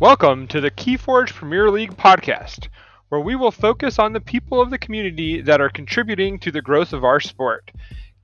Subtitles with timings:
[0.00, 2.66] Welcome to the Keyforge Premier League podcast,
[3.10, 6.60] where we will focus on the people of the community that are contributing to the
[6.60, 7.70] growth of our sport.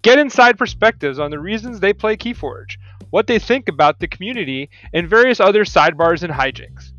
[0.02, 2.76] Get inside perspectives on the reasons they play Keyforge,
[3.10, 6.90] what they think about the community, and various other sidebars and hijinks.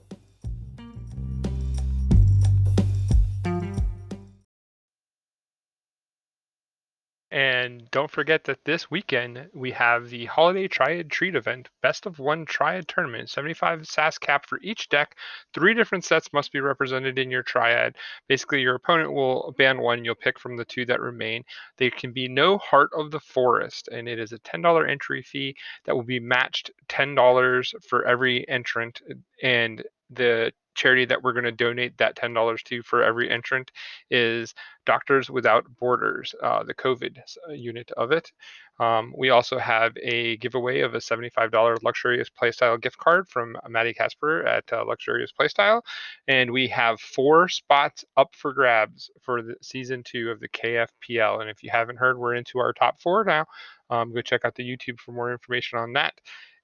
[7.30, 12.20] And don't forget that this weekend we have the Holiday Triad Treat event, Best of
[12.20, 15.18] One Triad Tournament, 75 SAS cap for each deck.
[15.54, 17.98] Three different sets must be represented in your Triad.
[18.30, 21.44] Basically, your opponent will ban one, you'll pick from the two that remain.
[21.78, 25.54] There can be no Heart of the Forest, and it is a $10 entry fee
[25.84, 29.02] that will be matched $10 for every entrant.
[29.44, 33.72] And the charity that we're going to donate that $10 to for every entrant
[34.10, 34.54] is
[34.86, 37.18] Doctors Without Borders, uh, the COVID
[37.50, 38.32] uh, unit of it.
[38.80, 43.94] Um, we also have a giveaway of a $75 Luxurious Playstyle gift card from Maddie
[43.94, 45.82] Casper at uh, Luxurious Playstyle.
[46.28, 51.42] And we have four spots up for grabs for the season two of the KFPL.
[51.42, 53.46] And if you haven't heard, we're into our top four now.
[53.90, 56.14] Um, go check out the YouTube for more information on that.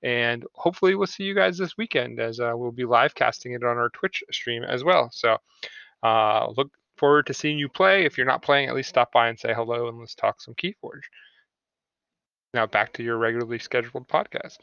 [0.03, 3.63] And hopefully, we'll see you guys this weekend as uh, we'll be live casting it
[3.63, 5.09] on our Twitch stream as well.
[5.11, 5.37] So
[6.03, 8.05] uh, look forward to seeing you play.
[8.05, 10.55] If you're not playing, at least stop by and say hello and let's talk some
[10.55, 11.03] Keyforge.
[12.53, 14.57] Now back to your regularly scheduled podcast.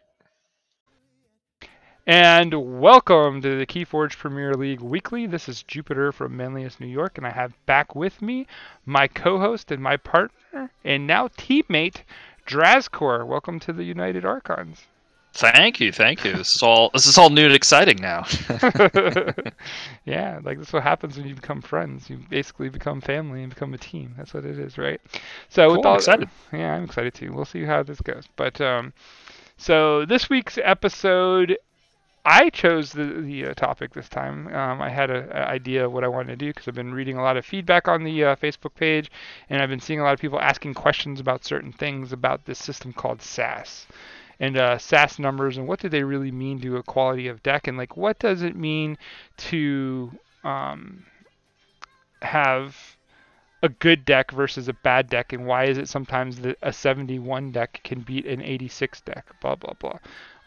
[2.06, 5.26] And welcome to the Keyforge Premier League Weekly.
[5.26, 8.46] This is Jupiter from Manlius, New York, and I have back with me
[8.84, 12.02] my co-host and my partner and now teammate
[12.46, 13.26] Drazcor.
[13.26, 14.86] Welcome to the United Archons.
[15.32, 16.32] Thank you, thank you.
[16.32, 18.24] This is all this is all new and exciting now.
[20.04, 22.10] yeah, like that's what happens when you become friends.
[22.10, 24.14] You basically become family and become a team.
[24.16, 25.00] That's what it is, right?
[25.48, 26.28] So cool, with all, excited.
[26.52, 27.32] Yeah, I'm excited too.
[27.32, 28.24] We'll see how this goes.
[28.34, 28.92] But um,
[29.56, 31.56] so this week's episode,
[32.24, 34.48] I chose the the uh, topic this time.
[34.48, 37.16] Um, I had an idea of what I wanted to do because I've been reading
[37.16, 39.12] a lot of feedback on the uh, Facebook page,
[39.48, 42.58] and I've been seeing a lot of people asking questions about certain things about this
[42.58, 43.86] system called SAS
[44.40, 47.68] and uh, SAS numbers and what do they really mean to a quality of deck?
[47.68, 48.96] And like what does it mean
[49.36, 50.10] to
[50.42, 51.04] um,
[52.22, 52.96] have
[53.62, 55.34] a good deck versus a bad deck?
[55.34, 59.26] And why is it sometimes that a 71 deck can beat an 86 deck?
[59.40, 59.98] Blah blah blah.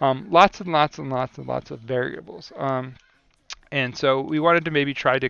[0.02, 2.52] Um, lots and lots and lots and lots of variables.
[2.58, 2.96] Um,
[3.72, 5.30] and so we wanted to maybe try to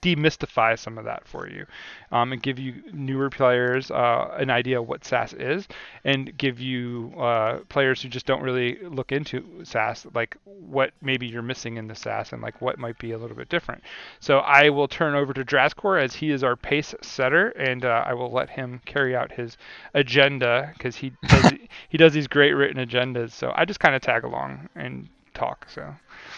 [0.00, 1.66] demystify some of that for you
[2.12, 5.66] um, and give you newer players uh, an idea of what SAS is
[6.04, 11.26] and give you uh, players who just don't really look into SAS like what maybe
[11.26, 13.82] you're missing in the SAS and like what might be a little bit different.
[14.20, 18.04] So I will turn over to Drazcor as he is our pace setter and uh,
[18.06, 19.56] I will let him carry out his
[19.94, 21.52] agenda because he does,
[21.88, 23.32] he does these great written agendas.
[23.32, 25.66] So I just kind of tag along and talk.
[25.74, 25.92] So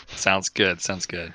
[0.06, 0.80] sounds good.
[0.80, 1.34] Sounds good.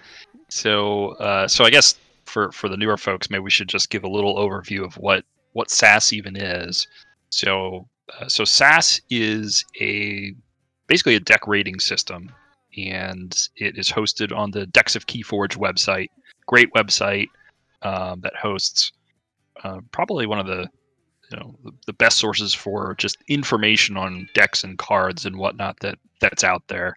[0.50, 4.04] So, uh, so I guess for for the newer folks, maybe we should just give
[4.04, 6.88] a little overview of what what SAS even is.
[7.30, 7.88] So
[8.20, 10.34] uh, so SAS is a
[10.88, 12.32] basically a deck rating system,
[12.78, 16.10] and it is hosted on the Decks of Keyforge website.
[16.46, 17.30] Great website
[17.82, 18.92] um, that hosts
[19.64, 20.70] uh, probably one of the
[21.32, 25.80] you know the, the, best sources for just information on decks and cards and whatnot
[25.80, 26.96] that that's out there.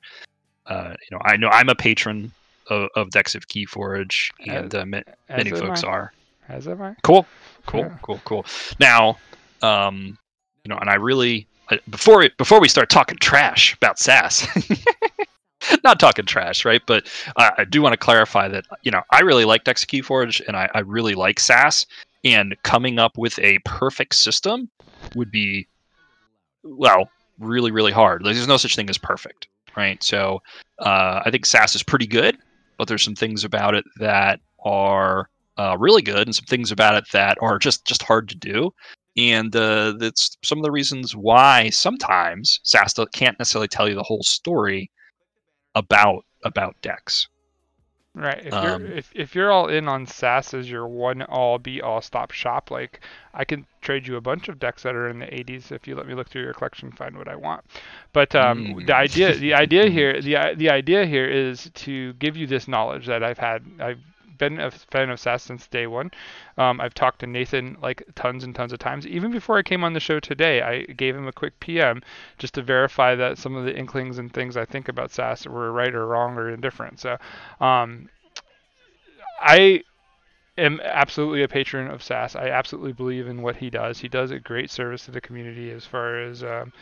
[0.67, 2.31] Uh, you know, I know I'm a patron
[2.69, 5.89] of, of decks of Keyforge, and uh, ma- many folks I.
[5.89, 6.13] are.
[6.49, 6.95] As am I.
[7.03, 7.27] Cool,
[7.67, 7.99] cool, yeah.
[8.03, 8.47] cool, cool.
[8.81, 9.19] Now,
[9.63, 10.19] um,
[10.65, 11.47] you know, and I really
[11.91, 14.47] before before we start talking trash about SAS.
[15.85, 16.83] not talking trash, right?
[16.87, 17.07] But
[17.37, 20.57] uh, I do want to clarify that you know I really like of Keyforge, and
[20.57, 21.87] I, I really like SAS.
[22.25, 24.69] And coming up with a perfect system
[25.15, 25.69] would be,
[26.65, 28.25] well, really, really hard.
[28.25, 30.03] There's no such thing as perfect, right?
[30.03, 30.43] So
[30.81, 32.37] uh, I think SAS is pretty good
[32.79, 35.29] but there's some things about it that are
[35.59, 38.73] uh, really good and some things about it that are just just hard to do
[39.19, 44.03] and uh, that's some of the reasons why sometimes SAS can't necessarily tell you the
[44.03, 44.91] whole story
[45.75, 47.29] about about decks.
[48.15, 48.47] Right.
[48.47, 51.83] If um, you're if, if you're all in on SAS as your one all be
[51.83, 53.01] all stop shop, like
[53.35, 55.97] I can trade you a bunch of decks that are in the 80s if you
[55.97, 57.65] let me look through your collection and find what I want.
[58.13, 58.87] But um, mm.
[58.87, 63.07] the idea the idea here the the idea here is to give you this knowledge
[63.07, 64.03] that I've had I've
[64.37, 66.11] been a fan of SAS since day one.
[66.59, 69.07] Um, I've talked to Nathan like tons and tons of times.
[69.07, 72.03] Even before I came on the show today, I gave him a quick PM
[72.37, 75.73] just to verify that some of the inklings and things I think about SAS were
[75.73, 77.01] right or wrong or indifferent.
[77.01, 77.17] So,
[77.59, 78.11] um,
[79.41, 79.83] I
[80.59, 82.37] am absolutely a patron of SAS.
[82.37, 83.99] I absolutely believe in what he does.
[83.99, 86.73] He does a great service to the community as far as um,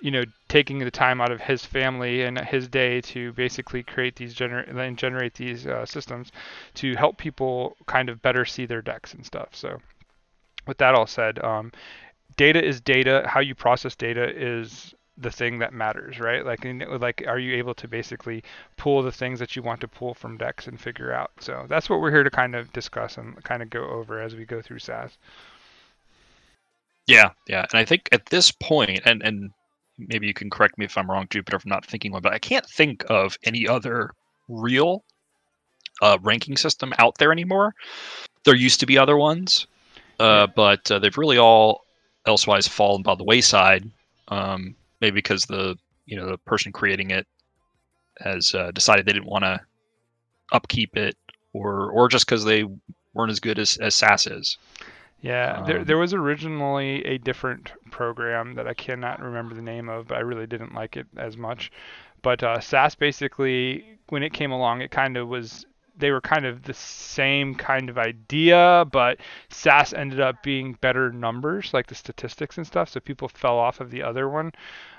[0.00, 4.16] you know taking the time out of his family and his day to basically create
[4.16, 6.30] these generate and generate these uh, systems
[6.74, 9.48] to help people kind of better see their decks and stuff.
[9.52, 9.80] So
[10.66, 11.72] with that all said, um,
[12.36, 13.24] data is data.
[13.26, 16.44] How you process data is the thing that matters, right?
[16.44, 18.42] Like, like, are you able to basically
[18.76, 21.30] pull the things that you want to pull from decks and figure out?
[21.40, 24.34] So that's what we're here to kind of discuss and kind of go over as
[24.34, 25.16] we go through SAS.
[27.06, 29.50] Yeah, yeah, and I think at this point, and and
[29.98, 32.32] maybe you can correct me if I'm wrong, Jupiter, if I'm not thinking one, but
[32.32, 34.10] I can't think of any other
[34.48, 35.04] real
[36.02, 37.74] uh, ranking system out there anymore.
[38.44, 39.66] There used to be other ones,
[40.18, 41.84] uh, but uh, they've really all
[42.26, 43.88] elsewise fallen by the wayside.
[44.28, 47.26] Um, maybe because the you know the person creating it
[48.20, 49.60] has uh, decided they didn't want to
[50.52, 51.16] upkeep it,
[51.52, 52.64] or or just because they
[53.12, 54.56] weren't as good as as SAS is.
[55.20, 59.88] Yeah, um, there there was originally a different program that I cannot remember the name
[59.88, 61.70] of, but I really didn't like it as much.
[62.22, 65.66] But uh, SAS basically, when it came along, it kind of was
[65.96, 69.18] they were kind of the same kind of idea, but
[69.50, 72.88] SAS ended up being better numbers, like the statistics and stuff.
[72.88, 74.52] So people fell off of the other one.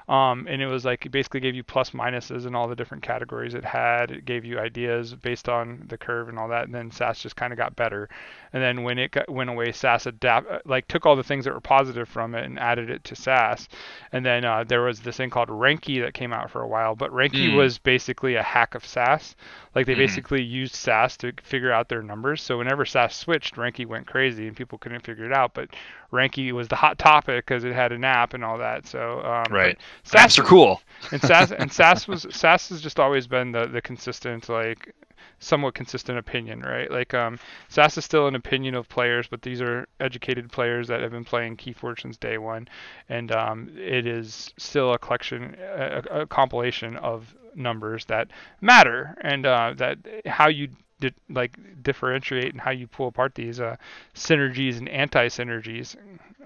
[0.07, 3.01] Um, and it was like it basically gave you plus minuses in all the different
[3.01, 4.11] categories it had.
[4.11, 6.65] It gave you ideas based on the curve and all that.
[6.65, 8.07] And then SAS just kind of got better.
[8.53, 11.45] And then when it got, went away, SAS adapt uh, like took all the things
[11.45, 13.67] that were positive from it and added it to SAS.
[14.11, 16.95] And then uh, there was this thing called Ranky that came out for a while.
[16.95, 17.55] But Ranky mm.
[17.55, 19.35] was basically a hack of SAS.
[19.73, 19.99] Like they mm.
[19.99, 22.43] basically used SAS to figure out their numbers.
[22.43, 25.55] So whenever SAS switched, Ranky went crazy and people couldn't figure it out.
[25.55, 25.69] But
[26.11, 28.87] Ranky was the hot topic because it had an app and all that.
[28.87, 30.81] So um, right, SAS are cool.
[31.11, 34.93] and SAS and SAS was SAS has just always been the the consistent like
[35.39, 36.89] somewhat consistent opinion, right?
[36.89, 37.39] Like um,
[37.69, 41.25] SAS is still an opinion of players, but these are educated players that have been
[41.25, 42.67] playing Keyforge since day one,
[43.09, 48.29] and um, it is still a collection, a, a compilation of numbers that
[48.61, 50.69] matter, and uh, that how you
[50.99, 53.75] di- like differentiate and how you pull apart these uh,
[54.13, 55.95] synergies and anti-synergies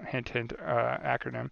[0.06, 1.50] hint hint uh, acronym.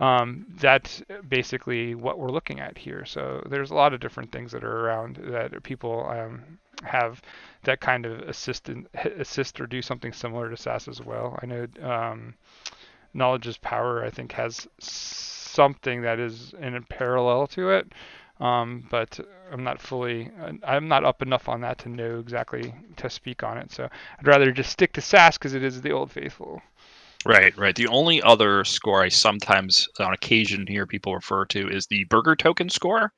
[0.00, 3.04] Um, that's basically what we're looking at here.
[3.04, 7.20] So there's a lot of different things that are around that people um, have
[7.64, 8.86] that kind of assist in,
[9.16, 11.38] assist or do something similar to SAS as well.
[11.42, 12.34] I know um,
[13.14, 17.92] knowledge is power I think has something that is in parallel to it
[18.40, 19.18] um, but
[19.52, 20.30] I'm not fully,
[20.62, 23.72] I'm not up enough on that to know exactly to speak on it.
[23.72, 23.88] So
[24.18, 26.62] I'd rather just stick to SAS because it is the old faithful.
[27.26, 27.74] Right, right.
[27.74, 32.36] The only other score I sometimes, on occasion, hear people refer to is the Burger
[32.36, 33.12] Token score,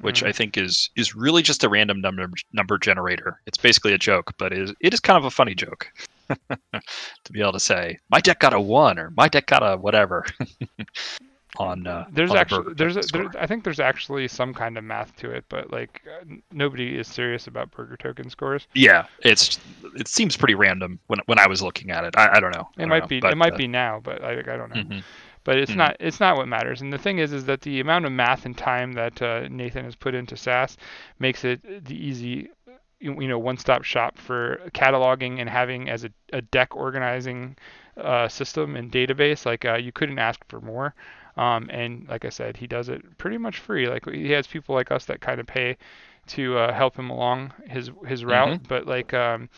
[0.00, 0.26] which mm.
[0.26, 3.40] I think is is really just a random number number generator.
[3.46, 5.88] It's basically a joke, but it is, it is kind of a funny joke
[6.28, 9.76] to be able to say my deck got a one or my deck got a
[9.76, 10.26] whatever.
[11.58, 13.02] on uh, there's on actually there's a,
[13.38, 17.08] I think there's actually some kind of math to it, but like uh, nobody is
[17.08, 18.66] serious about burger token scores.
[18.74, 19.58] Yeah, it's
[19.94, 22.16] it seems pretty random when when I was looking at it.
[22.16, 22.68] I, I don't know.
[22.78, 24.70] It don't might know, be but, it might uh, be now, but I I don't
[24.70, 24.76] know.
[24.76, 24.98] Mm-hmm.
[25.44, 25.76] But it's Mm.
[25.76, 26.82] not it's not what matters.
[26.82, 29.84] And the thing is is that the amount of math and time that uh, Nathan
[29.84, 30.76] has put into SAS
[31.18, 32.50] makes it the easy
[33.00, 37.56] you you know one-stop shop for cataloging and having as a, a deck organizing
[37.96, 39.46] uh, system and database.
[39.46, 40.94] Like uh, you couldn't ask for more.
[41.36, 43.88] Um, and like I said, he does it pretty much free.
[43.88, 45.76] Like he has people like us that kind of pay
[46.28, 48.60] to uh, help him along his his route.
[48.62, 48.68] Mhm.
[48.68, 49.48] But like um,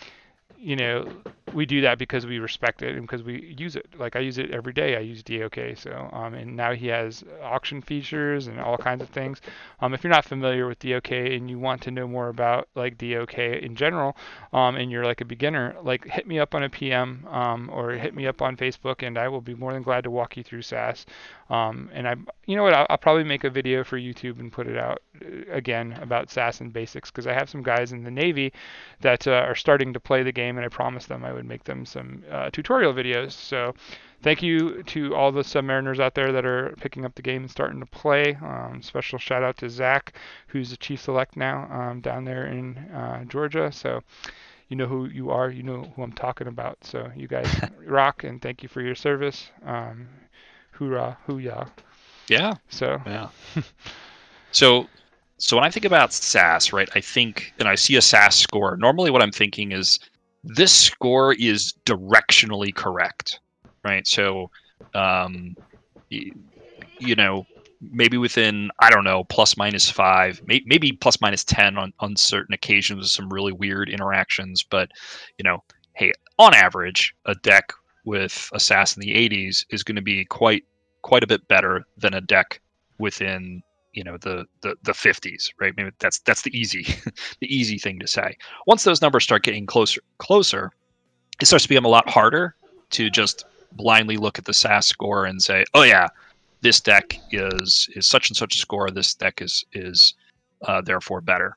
[0.61, 1.09] you know,
[1.55, 3.87] we do that because we respect it and because we use it.
[3.97, 4.97] Like I use it every day.
[4.97, 5.57] I use DOK.
[5.77, 9.41] So um, and now he has auction features and all kinds of things.
[9.81, 12.99] Um, if you're not familiar with DOK and you want to know more about like
[12.99, 14.17] DOK in general,
[14.53, 17.93] um, and you're like a beginner, like hit me up on a PM um, or
[17.93, 20.43] hit me up on Facebook, and I will be more than glad to walk you
[20.43, 21.07] through SAS.
[21.51, 22.15] Um, and I,
[22.47, 25.01] you know what, I'll, I'll probably make a video for YouTube and put it out
[25.25, 28.53] uh, again about SAS and basics because I have some guys in the Navy
[29.01, 31.65] that uh, are starting to play the game, and I promised them I would make
[31.65, 33.33] them some uh, tutorial videos.
[33.33, 33.75] So
[34.23, 37.51] thank you to all the submariners out there that are picking up the game and
[37.51, 38.37] starting to play.
[38.43, 40.13] Um, special shout out to Zach,
[40.49, 43.73] who's the chief select now um, down there in uh, Georgia.
[43.73, 44.03] So
[44.69, 46.85] you know who you are, you know who I'm talking about.
[46.85, 47.49] So you guys
[47.87, 49.51] rock, and thank you for your service.
[49.65, 50.09] Um,
[50.79, 51.69] hoorah, hooyah.
[52.29, 52.55] Yeah.
[52.69, 53.29] So Yeah.
[54.53, 54.87] so
[55.39, 58.77] so when I think about SAS, right, I think and I see a SAS score.
[58.77, 59.99] Normally what I'm thinking is
[60.45, 63.41] this score is directionally correct,
[63.85, 64.07] right?
[64.07, 64.51] So,
[64.95, 65.57] um,
[66.11, 66.33] you,
[66.99, 67.47] you know,
[67.81, 72.17] maybe within I don't know plus minus five, may, maybe plus minus ten on on
[72.17, 74.65] certain occasions with some really weird interactions.
[74.69, 74.91] But
[75.39, 75.63] you know,
[75.95, 77.73] hey, on average, a deck
[78.09, 80.65] with a SAS in the 80s is going to be quite
[81.03, 82.61] quite a bit better than a deck
[82.99, 83.63] within
[83.93, 85.75] you know the the, the 50s right?
[85.77, 86.85] Maybe that's that's the easy
[87.41, 88.37] the easy thing to say.
[88.67, 90.73] Once those numbers start getting closer closer
[91.41, 92.57] it starts to become a lot harder
[92.91, 96.09] to just blindly look at the SAS score and say oh yeah
[96.63, 98.91] this deck is is such and such a score.
[98.91, 100.15] This deck is is
[100.63, 101.57] uh, therefore better.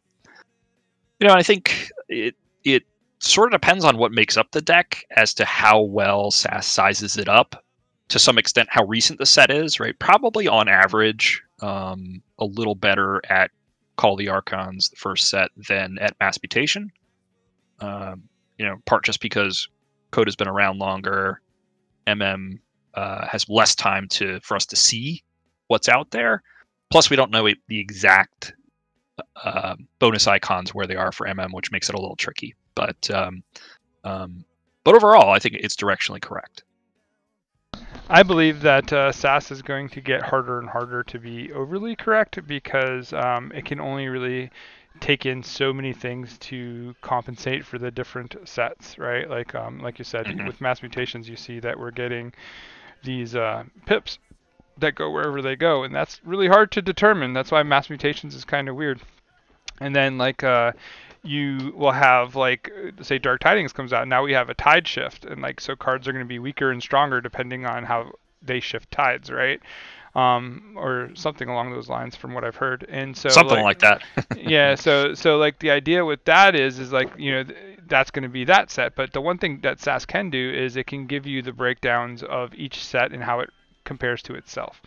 [1.20, 2.84] You know i think it it
[3.22, 7.18] sort of depends on what makes up the deck as to how well SAS sizes
[7.18, 7.64] it up
[8.10, 9.98] to some extent how recent the set is, right?
[9.98, 13.52] Probably on average, um, a little better at
[13.96, 16.92] Call the Archons, the first set, than at Mass Mutation.
[17.80, 18.24] Um,
[18.58, 19.70] you know, part just because
[20.12, 21.42] code has been around longer,
[22.08, 22.60] MM
[22.96, 25.24] uh, has less time to for us to see
[25.68, 26.44] what's out there.
[26.92, 28.54] Plus, we don't know the exact
[29.42, 32.56] uh, bonus icons where they are for MM, which makes it a little tricky.
[32.76, 33.44] But um,
[34.04, 34.46] um,
[34.84, 36.64] but overall, I think it's directionally correct.
[38.10, 41.96] I believe that uh, SAS is going to get harder and harder to be overly
[41.96, 44.52] correct because um, it can only really
[45.00, 49.30] take in so many things to compensate for the different sets, right?
[49.30, 50.46] Like um, like you said, mm-hmm.
[50.46, 52.34] with mass mutations, you see that we're getting
[53.04, 54.20] these uh, pips
[54.78, 57.34] that go wherever they go, and that's really hard to determine.
[57.34, 59.00] That's why mass mutations is kind of weird.
[59.80, 60.74] And then like uh,
[61.24, 65.24] you will have like say dark tidings comes out now we have a tide shift
[65.26, 68.12] and like so cards are going to be weaker and stronger depending on how
[68.42, 69.62] they shift tides right
[70.16, 72.86] um, or something along those lines from what I've heard.
[72.90, 74.38] And so something like, like that.
[74.38, 74.76] yeah.
[74.76, 77.44] So so like the idea with that is is like you know
[77.88, 78.96] that's going to be that set.
[78.96, 82.24] But the one thing that SAS can do is it can give you the breakdowns
[82.24, 83.50] of each set and how it
[83.84, 84.82] compares to itself.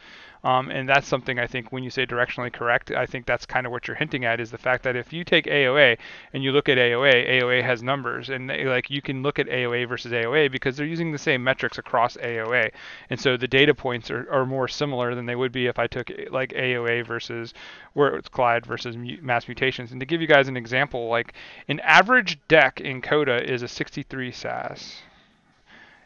[0.44, 3.64] Um, and that's something I think when you say directionally correct, I think that's kind
[3.64, 5.96] of what you're hinting at is the fact that if you take AOA
[6.34, 9.46] and you look at AOA, AOA has numbers, and they, like you can look at
[9.46, 12.70] AOA versus AOA because they're using the same metrics across AOA,
[13.08, 15.86] and so the data points are, are more similar than they would be if I
[15.86, 17.54] took like AOA versus
[17.94, 19.92] Worlds Collide versus mass mutations.
[19.92, 21.32] And to give you guys an example, like
[21.68, 25.02] an average deck in CotA is a 63 SAS.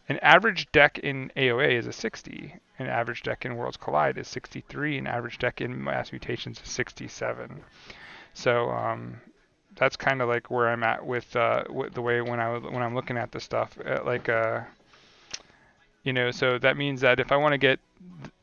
[0.09, 2.55] An average deck in AOA is a 60.
[2.79, 4.99] An average deck in Worlds Collide is 63.
[4.99, 7.61] An average deck in Mass Mutations is 67.
[8.33, 9.21] So um,
[9.77, 12.83] that's kind of like where I'm at with, uh, with the way when I when
[12.83, 13.77] I'm looking at the stuff.
[13.85, 14.63] Uh, like uh,
[16.05, 17.79] you know, so that means that if I want to get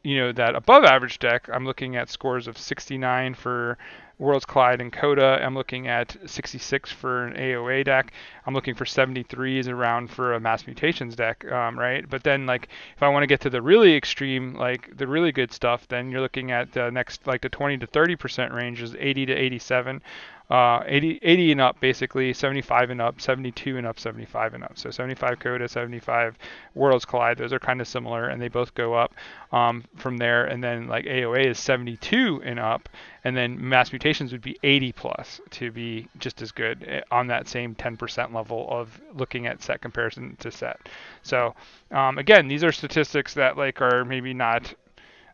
[0.04, 3.78] you know that above average deck, I'm looking at scores of 69 for
[4.18, 5.44] Worlds Collide and CotA.
[5.44, 8.14] I'm looking at 66 for an AOA deck.
[8.46, 12.08] I'm looking for 73s around for a Mass Mutations deck, um, right?
[12.10, 15.32] But then, like, if I want to get to the really extreme, like the really
[15.32, 18.82] good stuff, then you're looking at the next, like the 20 to 30 percent range
[18.82, 20.02] is 80 to 87
[20.50, 24.78] uh, 80, 80 and up basically, 75 and up, 72 and up, 75 and up.
[24.78, 26.38] So 75 CotA, 75
[26.76, 29.14] Worlds Collide, those are kind of similar and they both go up
[29.52, 30.46] um, from there.
[30.46, 32.90] And then like AOA is 72 and up,
[33.24, 37.28] and then Mass Mutations would be 80 plus to be just as good eh, on
[37.28, 40.80] that same 10% level of looking at set comparison to set.
[41.24, 41.56] So
[41.92, 44.74] um, again, these are statistics that like are maybe not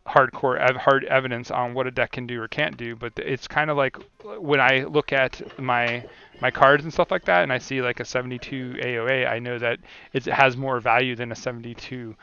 [0.06, 3.46] hardcore ev- hard evidence on what a deck can do or can't do but it's
[3.46, 3.96] kind of like
[4.38, 6.04] when i look at my
[6.40, 9.58] my cards and stuff like that and i see like a 72 aoa i know
[9.58, 9.78] that
[10.12, 12.16] it has more value than a 72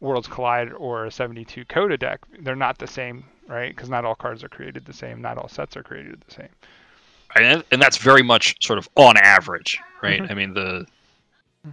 [0.00, 2.20] worlds collide or a 72 CotA deck.
[2.40, 3.74] They're not the same right?
[3.74, 6.48] Because not all cards are created the same not all sets are created the same.
[7.36, 10.20] And, and that's very much sort of on average right?
[10.20, 10.32] Mm-hmm.
[10.32, 10.86] i mean the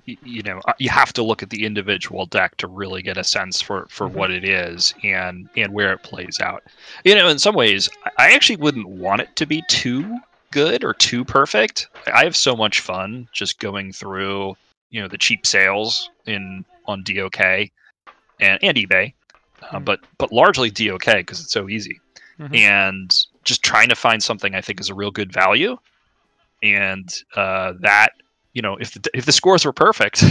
[0.06, 3.24] you know uh, you have to look at the individual deck to really get a
[3.24, 4.18] sense for for mm-hmm.
[4.18, 6.64] what it is and and where it plays out
[7.06, 10.18] you know in some ways i actually wouldn't want it to be too
[10.52, 14.56] good or too perfect i have so much fun just going through
[14.90, 17.70] you know the cheap sales in on dok and
[18.40, 19.14] and ebay
[19.62, 19.84] uh, mm-hmm.
[19.86, 22.00] but but largely dok because it's so easy
[22.40, 22.54] mm-hmm.
[22.56, 25.78] and just trying to find something i think is a real good value
[26.64, 28.14] and uh, that
[28.58, 30.24] you know, if the, if the scores were perfect,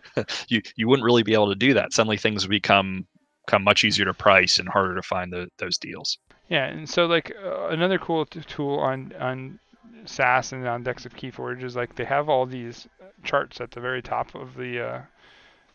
[0.48, 1.94] you you wouldn't really be able to do that.
[1.94, 3.06] Suddenly, things become
[3.46, 6.18] become much easier to price and harder to find the, those deals.
[6.50, 9.58] Yeah, and so like uh, another cool t- tool on on
[10.04, 12.86] SAS and on Decks of Keyforge is like they have all these
[13.24, 15.00] charts at the very top of the uh,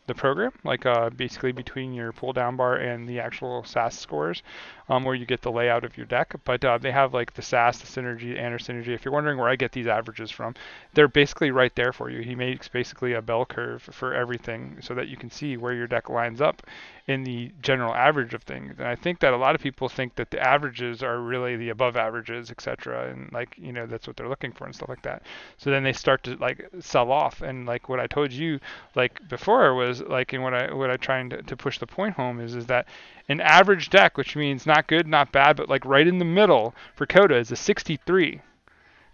[0.06, 4.44] the program, like uh, basically between your pull down bar and the actual SAS scores,
[4.88, 6.34] um, where you get the layout of your deck.
[6.44, 8.88] But uh, they have like the SAS, the Synergy, and Synergy.
[8.88, 10.54] If you're wondering where I get these averages from,
[10.94, 12.22] they're basically right there for you.
[12.22, 15.86] He makes basically a bell curve for everything so that you can see where your
[15.86, 16.62] deck lines up
[17.08, 18.74] in the general average of things.
[18.78, 21.68] And I think that a lot of people think that the averages are really the
[21.68, 23.10] above averages, etc.
[23.10, 25.22] And like you know that's what they're looking for and stuff like that.
[25.56, 27.42] So then they start to like sell off.
[27.42, 28.58] And like what I told you
[28.94, 32.14] like before was like and what I what I trying to, to push the point
[32.14, 32.86] home is is that
[33.28, 36.74] an average deck, which means not good, not bad, but like right in the middle
[36.94, 38.40] for CotA is a 63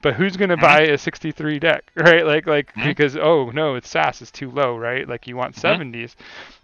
[0.03, 0.65] but who's going to mm-hmm.
[0.65, 2.27] buy a 63 deck, right?
[2.27, 2.89] Like, like mm-hmm.
[2.89, 5.09] because oh no, it's SAS is too low, right?
[5.09, 5.95] Like you want mm-hmm.
[5.95, 6.15] 70s,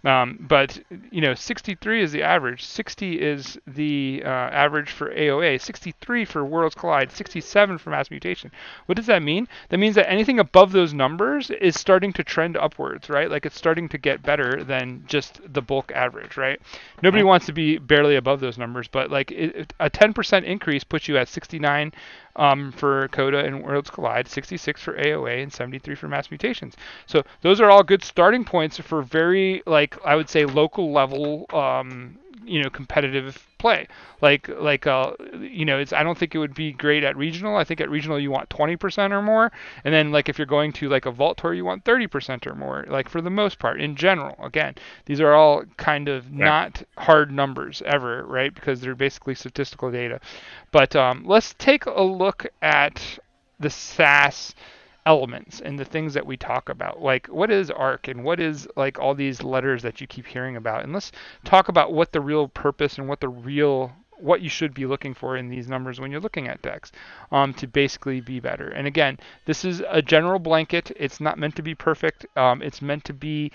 [0.09, 0.79] um, but
[1.11, 2.63] you know 63 is the average.
[2.65, 5.61] 60 is the uh, average for AOA.
[5.61, 7.11] 63 for Worlds Collide.
[7.11, 8.51] 67 for Mass Mutation.
[8.85, 9.47] What does that mean?
[9.69, 13.29] That means that anything above those numbers is starting to trend upwards, right?
[13.29, 16.59] Like it's starting to get better than just the bulk average, right?
[17.01, 17.29] Nobody mm-hmm.
[17.29, 21.17] wants to be barely above those numbers, but like it, a 10% increase puts you
[21.17, 21.93] at 69
[22.35, 26.75] um, for CotA and Worlds Collide, 66 for AOA, and 73 for Mass Mutations.
[27.05, 31.45] So those are all good starting points for very, like I would say, local level
[31.51, 33.87] um, you know competitive play.
[34.21, 37.55] Like like uh you know it's I don't think it would be great at regional.
[37.55, 39.51] I think at regional you want 20% or more,
[39.83, 42.55] and then like if you're going to like a vault tour you want 30% or
[42.55, 42.85] more.
[42.87, 44.35] Like for the most part in general.
[44.43, 46.45] Again, these are all kind of yeah.
[46.45, 48.53] not hard numbers ever, right?
[48.53, 50.19] Because they're basically statistical data.
[50.71, 53.19] But um, let's take a look at
[53.59, 54.55] the SAS
[55.05, 57.01] elements and the things that we talk about.
[57.01, 60.55] Like what is ARC and what is like all these letters that you keep hearing
[60.55, 60.83] about.
[60.83, 61.11] And let's
[61.43, 65.13] talk about what the real purpose and what the real what you should be looking
[65.13, 66.91] for in these numbers when you're looking at decks
[67.31, 68.67] um, to basically be better.
[68.67, 70.91] And again, this is a general blanket.
[70.97, 72.25] It's not meant to be perfect.
[72.35, 73.51] Um, it's meant to be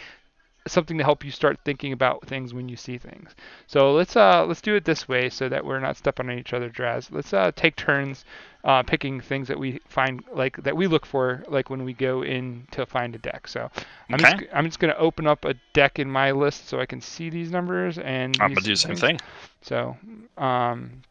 [0.67, 3.35] something to help you start thinking about things when you see things.
[3.67, 6.53] So let's uh let's do it this way so that we're not stepping on each
[6.53, 7.11] other's dress.
[7.11, 8.25] Let's uh take turns
[8.65, 12.23] uh, picking things that we find like that we look for like when we go
[12.23, 13.47] in to find a deck.
[13.47, 13.71] So
[14.09, 14.37] I'm okay.
[14.39, 17.29] just I'm just gonna open up a deck in my list so I can see
[17.29, 19.21] these numbers and I'm gonna do the same thing.
[19.61, 19.97] So
[20.39, 21.03] um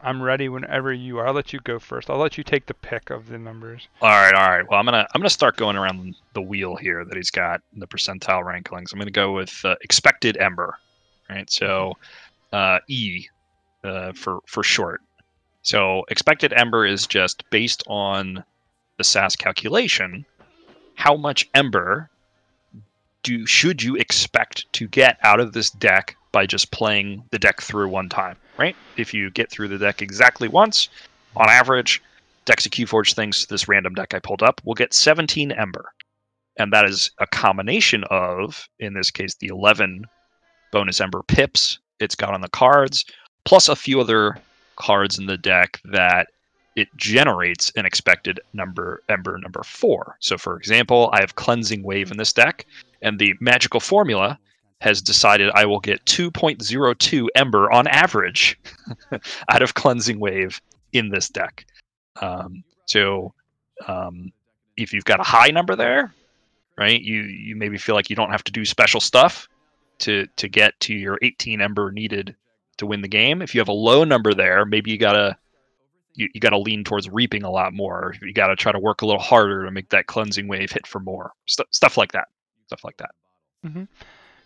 [0.00, 1.26] I'm ready whenever you are.
[1.26, 2.10] I'll let you go first.
[2.10, 3.88] I'll let you take the pick of the numbers.
[4.00, 4.68] All right, all right.
[4.68, 7.80] Well, I'm gonna I'm gonna start going around the wheel here that he's got in
[7.80, 8.92] the percentile rankings.
[8.92, 10.78] I'm gonna go with uh, expected Ember,
[11.28, 11.50] right?
[11.50, 11.94] So
[12.52, 13.26] uh, E
[13.84, 15.00] uh, for for short.
[15.62, 18.44] So expected Ember is just based on
[18.98, 20.24] the SAS calculation.
[20.94, 22.10] How much Ember
[23.22, 27.60] do should you expect to get out of this deck by just playing the deck
[27.60, 28.76] through one time, right?
[28.96, 30.88] If you get through the deck exactly once,
[31.36, 32.02] on average,
[32.44, 35.92] Decks of Keyforge thinks this random deck I pulled up will get 17 Ember.
[36.58, 40.04] And that is a combination of, in this case, the 11
[40.72, 43.04] bonus Ember pips it's got on the cards,
[43.44, 44.38] plus a few other
[44.76, 46.28] cards in the deck that
[46.76, 50.16] it generates an expected number Ember number four.
[50.20, 52.64] So, for example, I have Cleansing Wave in this deck,
[53.02, 54.38] and the magical formula
[54.80, 58.58] has decided I will get 2.02 Ember on average
[59.50, 60.60] out of Cleansing Wave
[60.92, 61.66] in this deck.
[62.20, 63.34] Um, so
[63.86, 64.32] um,
[64.76, 66.12] if you've got a high number there,
[66.76, 69.48] right, you you maybe feel like you don't have to do special stuff
[70.00, 72.34] to to get to your 18 Ember needed
[72.78, 73.42] to win the game.
[73.42, 75.36] If you have a low number there, maybe you gotta
[76.14, 78.14] you, you gotta lean towards reaping a lot more.
[78.22, 81.00] You gotta try to work a little harder to make that cleansing wave hit for
[81.00, 82.28] more St- stuff like that.
[82.66, 83.10] Stuff like that.
[83.66, 83.84] Mm-hmm.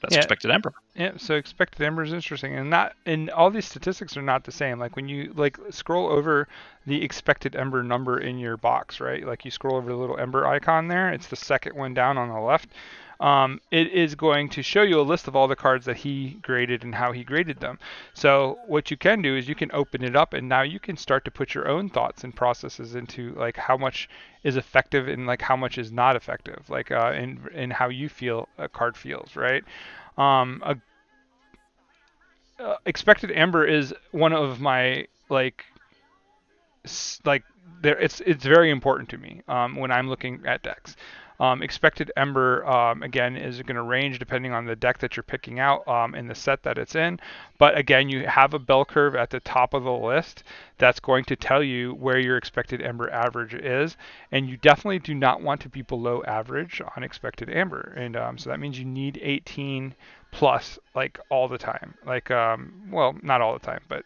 [0.04, 0.20] That's yeah.
[0.20, 0.74] expected ember.
[0.94, 4.52] Yeah, so expected ember is interesting, and not and all these statistics are not the
[4.52, 4.78] same.
[4.78, 6.46] Like when you like scroll over
[6.86, 9.26] the expected ember number in your box, right?
[9.26, 11.10] Like you scroll over the little ember icon there.
[11.10, 12.68] It's the second one down on the left.
[13.24, 16.36] Um, it is going to show you a list of all the cards that he
[16.42, 17.78] graded and how he graded them.
[18.12, 20.98] So what you can do is you can open it up and now you can
[20.98, 24.10] start to put your own thoughts and processes into like how much
[24.42, 28.10] is effective and like how much is not effective, like uh, in in how you
[28.10, 29.64] feel a card feels, right?
[30.18, 30.76] Um, a,
[32.62, 35.64] uh, expected amber is one of my like
[37.24, 37.42] like
[37.80, 40.94] there it's it's very important to me um, when I'm looking at decks.
[41.40, 45.24] Um, expected Ember, um, again, is going to range depending on the deck that you're
[45.24, 47.18] picking out um, in the set that it's in.
[47.58, 50.44] But again, you have a bell curve at the top of the list
[50.78, 53.96] that's going to tell you where your expected Ember average is.
[54.30, 57.92] And you definitely do not want to be below average on expected Ember.
[57.96, 59.94] And um, so that means you need 18
[60.30, 61.94] plus like all the time.
[62.04, 64.04] Like, um, well, not all the time, but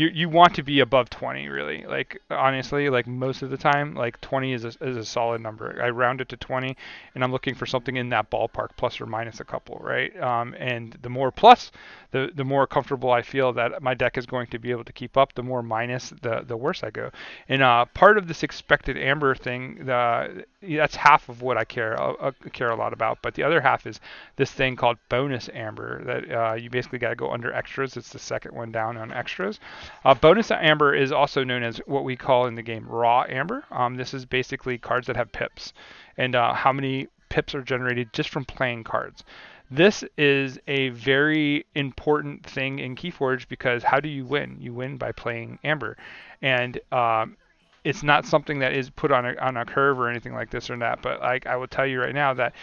[0.00, 1.84] you you want to be above 20 really.
[1.86, 5.78] Like honestly, like most of the time, like 20 is a, is a solid number.
[5.82, 6.74] I round it to 20,
[7.14, 10.18] and I'm looking for something in that ballpark, plus or minus a couple, right?
[10.18, 11.70] Um, and the more plus,
[12.12, 14.92] the the more comfortable I feel that my deck is going to be able to
[14.92, 15.34] keep up.
[15.34, 17.10] The more minus, the the worse I go.
[17.48, 22.00] And uh, part of this expected amber thing, the that's half of what I care
[22.00, 23.18] uh, uh care a lot about.
[23.20, 24.00] But the other half is
[24.36, 27.98] this thing called bonus amber that uh, you basically got to go under extras.
[27.98, 29.60] It's the second one down on extras.
[30.04, 33.64] Uh, bonus amber is also known as what we call in the game raw amber.
[33.70, 35.72] Um, this is basically cards that have pips,
[36.16, 39.24] and uh, how many pips are generated just from playing cards.
[39.70, 44.56] This is a very important thing in Keyforge because how do you win?
[44.58, 45.96] You win by playing Amber,
[46.42, 47.36] and um,
[47.84, 50.70] it's not something that is put on a on a curve or anything like this
[50.70, 51.02] or that.
[51.02, 52.54] But like I will tell you right now that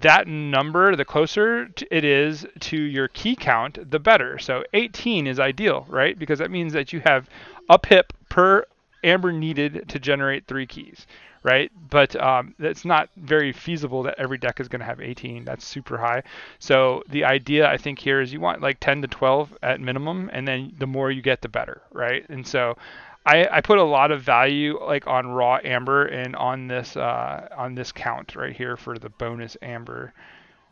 [0.00, 4.38] that number, the closer it is to your key count, the better.
[4.38, 6.18] So 18 is ideal, right?
[6.18, 7.28] Because that means that you have
[7.68, 8.64] a pip per
[9.04, 11.06] amber needed to generate three keys,
[11.42, 11.70] right?
[11.90, 15.44] But um, it's not very feasible that every deck is going to have 18.
[15.44, 16.22] That's super high.
[16.58, 20.30] So the idea I think here is you want like 10 to 12 at minimum,
[20.32, 22.24] and then the more you get, the better, right?
[22.28, 22.76] And so
[23.24, 27.48] I, I put a lot of value like on raw amber and on this uh,
[27.56, 30.12] on this count right here for the bonus amber.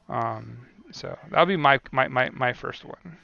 [0.08, 3.16] Um, so that'll be my, my, my, my first one.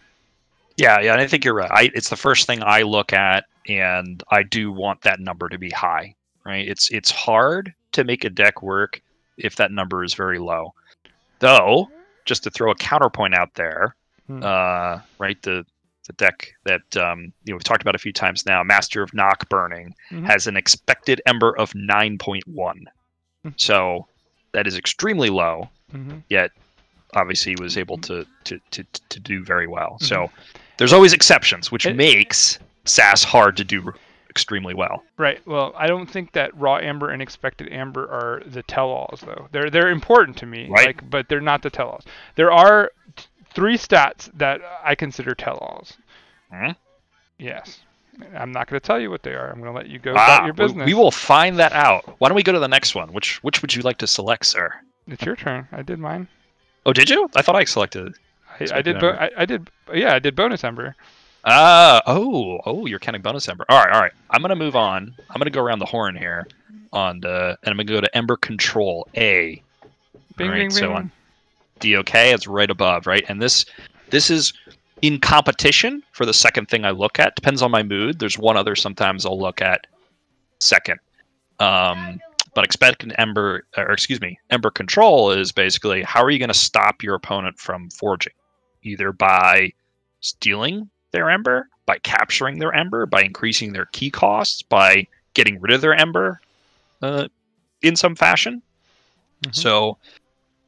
[0.76, 1.70] Yeah, yeah, and I think you're right.
[1.72, 5.58] I, it's the first thing I look at, and I do want that number to
[5.58, 6.14] be high
[6.46, 6.66] right?
[6.66, 9.02] It's it's hard to make a deck work
[9.36, 10.72] if that number is very low.
[11.40, 11.90] Though,
[12.24, 13.94] just to throw a counterpoint out there,
[14.26, 14.42] hmm.
[14.42, 15.42] uh, right?
[15.42, 15.66] The
[16.06, 19.12] the deck that um, you know we've talked about a few times now, Master of
[19.14, 20.24] Knock Burning, mm-hmm.
[20.24, 22.86] has an expected Ember of nine point one.
[23.44, 23.50] Mm-hmm.
[23.56, 24.06] So
[24.52, 25.68] that is extremely low.
[25.92, 26.18] Mm-hmm.
[26.28, 26.50] Yet,
[27.14, 29.98] obviously, was able to to to, to do very well.
[30.00, 30.58] So mm-hmm.
[30.78, 33.92] there's always exceptions, which it, makes SAS hard to do
[34.30, 35.02] extremely well.
[35.16, 35.44] Right.
[35.46, 39.48] Well, I don't think that raw amber and expected amber are the tell-alls though.
[39.50, 40.88] They're they're important to me, right.
[40.88, 42.04] like but they're not the tell-alls.
[42.34, 42.90] There are
[43.56, 45.96] three stats that I consider tell-alls.
[46.52, 46.72] Hmm?
[47.38, 47.80] Yes.
[48.34, 49.50] I'm not going to tell you what they are.
[49.50, 50.86] I'm going to let you go ah, about your business.
[50.86, 52.16] We will find that out.
[52.18, 53.12] Why don't we go to the next one?
[53.12, 54.74] Which which would you like to select, sir?
[55.08, 55.68] It's your turn.
[55.72, 56.28] I did mine.
[56.86, 57.28] Oh, did you?
[57.34, 58.14] I thought I selected.
[58.58, 59.00] I, I did.
[59.00, 59.68] Bo- I, I, did.
[59.92, 60.94] Yeah, I did bonus ember.
[61.44, 63.64] Uh oh oh you're counting bonus ember.
[63.68, 64.12] All right all right.
[64.30, 65.14] I'm gonna move on.
[65.30, 66.48] I'm gonna go around the horn here
[66.92, 69.62] on the and I'm gonna go to ember control A.
[70.36, 70.96] Bing, right, bing, so bing.
[70.96, 71.12] on
[71.80, 73.66] DOK it's right above right and this
[74.10, 74.52] this is
[75.02, 77.34] in competition for the second thing I look at.
[77.36, 78.18] Depends on my mood.
[78.18, 79.86] There's one other sometimes I'll look at
[80.60, 80.98] second.
[81.58, 82.20] Um,
[82.54, 86.54] but expected ember or excuse me ember control is basically how are you going to
[86.54, 88.32] stop your opponent from forging
[88.82, 89.72] either by
[90.20, 95.72] stealing their ember, by capturing their ember, by increasing their key costs, by getting rid
[95.72, 96.40] of their ember
[97.02, 97.28] uh,
[97.82, 98.62] in some fashion.
[99.42, 99.52] Mm-hmm.
[99.52, 99.98] So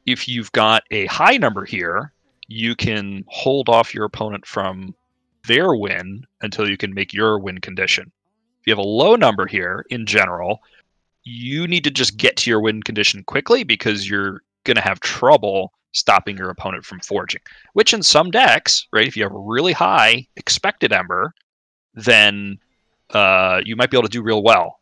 [0.05, 2.13] if you've got a high number here,
[2.47, 4.95] you can hold off your opponent from
[5.47, 8.11] their win until you can make your win condition.
[8.61, 10.61] If you have a low number here in general,
[11.23, 14.99] you need to just get to your win condition quickly because you're going to have
[14.99, 17.41] trouble stopping your opponent from forging.
[17.73, 21.33] Which in some decks, right, if you have a really high expected ember,
[21.93, 22.59] then
[23.11, 24.79] uh, you might be able to do real well.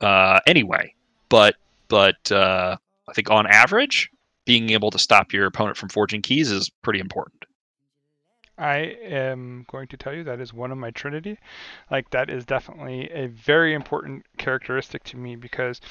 [0.00, 0.94] Uh, anyway,
[1.28, 1.56] but
[1.88, 2.76] but uh,
[3.08, 4.10] I think on average,
[4.46, 7.44] being able to stop your opponent from forging keys is pretty important.
[8.58, 11.38] I am going to tell you that is one of my trinity.
[11.90, 15.82] Like that is definitely a very important characteristic to me because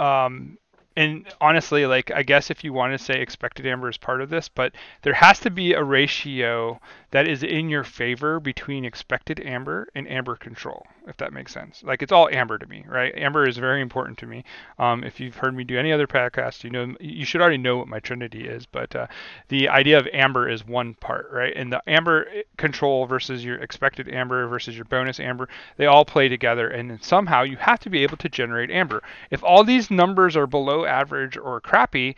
[0.00, 0.58] um,
[0.96, 4.30] and honestly, like I guess if you want to say expected amber is part of
[4.30, 6.80] this, but there has to be a ratio
[7.10, 11.82] that is in your favor between expected amber and amber control, if that makes sense.
[11.84, 13.14] Like it's all amber to me, right?
[13.16, 14.44] Amber is very important to me.
[14.78, 17.76] Um, if you've heard me do any other podcast, you know you should already know
[17.76, 19.06] what my trinity is, but uh,
[19.48, 21.52] the idea of amber is one part, right?
[21.54, 26.28] And the amber control versus your expected amber versus your bonus amber, they all play
[26.28, 29.02] together, and somehow you have to be able to generate amber.
[29.30, 32.16] If all these numbers are below average or crappy,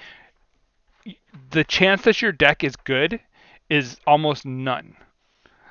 [1.51, 3.21] the chance that your deck is good
[3.69, 4.97] is almost none.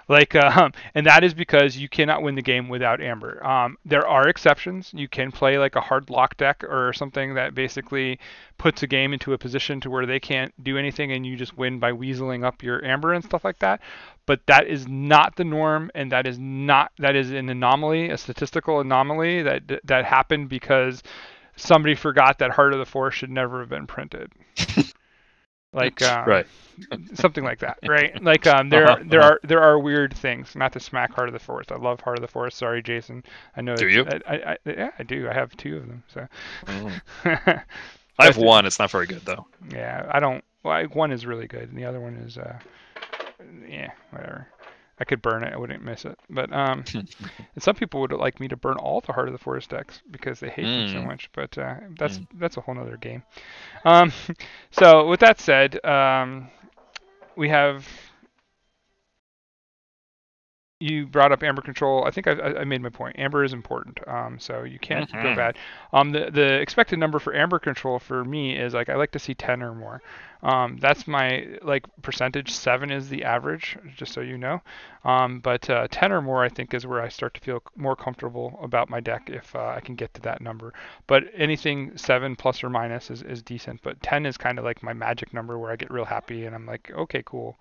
[0.09, 3.45] Like, um, and that is because you cannot win the game without Amber.
[3.45, 4.91] Um, there are exceptions.
[4.93, 8.19] You can play like a hard lock deck or something that basically
[8.57, 11.57] puts a game into a position to where they can't do anything, and you just
[11.57, 13.81] win by weaseling up your Amber and stuff like that.
[14.25, 18.17] But that is not the norm, and that is not that is an anomaly, a
[18.17, 21.01] statistical anomaly that that happened because
[21.57, 24.31] somebody forgot that Heart of the Forest should never have been printed.
[25.73, 26.47] like um, right.
[27.15, 28.21] something like that, right?
[28.23, 29.31] Like um, there Uh-huh, are there uh-huh.
[29.33, 30.55] are there are weird things.
[30.55, 31.71] Not to smack Heart of the Forest.
[31.71, 32.57] I love Heart of the Forest.
[32.57, 33.23] Sorry, Jason.
[33.55, 33.75] I know.
[33.75, 34.05] Do you?
[34.07, 35.29] I, I, I, yeah, I do.
[35.29, 36.03] I have two of them.
[36.13, 36.27] So.
[36.67, 37.01] Mm.
[38.19, 38.65] I have one.
[38.65, 39.45] It's not very good though.
[39.71, 40.43] Yeah, I don't.
[40.63, 42.59] Well, one is really good, and the other one is, uh,
[43.67, 44.47] yeah, whatever.
[44.99, 45.53] I could burn it.
[45.53, 46.17] I wouldn't miss it.
[46.29, 46.85] But um,
[47.53, 50.01] and some people would like me to burn all the Heart of the Forest decks
[50.11, 51.05] because they hate them so Mm.
[51.05, 51.29] much.
[51.33, 53.23] But uh, that's that's a whole other game.
[53.85, 54.11] Um,
[54.71, 56.49] so with that said, um,
[57.35, 57.87] we have.
[60.79, 62.05] You brought up Amber Control.
[62.05, 63.17] I think I, I made my point.
[63.17, 63.99] Amber is important.
[64.07, 65.35] Um, so you can't go Mhm.
[65.35, 65.57] bad.
[65.91, 69.19] Um, the the expected number for Amber Control for me is like I like to
[69.19, 70.03] see 10 or more.
[70.43, 72.51] Um, that's my like percentage.
[72.53, 74.61] Seven is the average, just so you know.
[75.03, 77.95] Um, but uh, 10 or more, I think, is where I start to feel more
[77.95, 80.73] comfortable about my deck if uh, I can get to that number.
[81.07, 83.81] But anything seven plus or minus is, is decent.
[83.81, 86.53] But 10 is kind of like my magic number where I get real happy and
[86.53, 87.57] I'm like, okay, cool.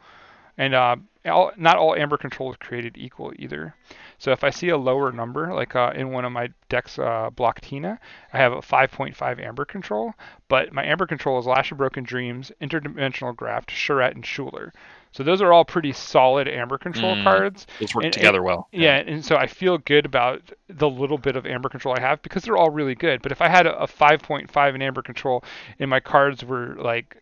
[0.58, 3.74] And uh, all, not all Amber Control is created equal either.
[4.18, 7.28] So if I see a lower number, like uh, in one of my decks, uh,
[7.34, 7.98] Block Tina,
[8.32, 10.14] I have a 5.5 Amber Control,
[10.48, 14.70] but my Amber Control is Lash of Broken Dreams, Interdimensional Graft, Charette, and Shooler.
[15.12, 17.24] So those are all pretty solid Amber Control Mm.
[17.24, 17.66] cards.
[17.80, 18.68] Those work And- together well.
[18.72, 22.22] Yeah, and so I feel good about the little bit of Amber Control I have
[22.22, 23.20] because they're all really good.
[23.20, 25.44] But if I had a, a 5.5 in Amber Control
[25.78, 27.18] and my cards were like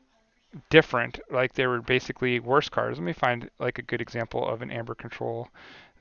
[0.70, 4.62] different, like they were basically worse cards, let me find like a good example of
[4.62, 5.48] an Amber Control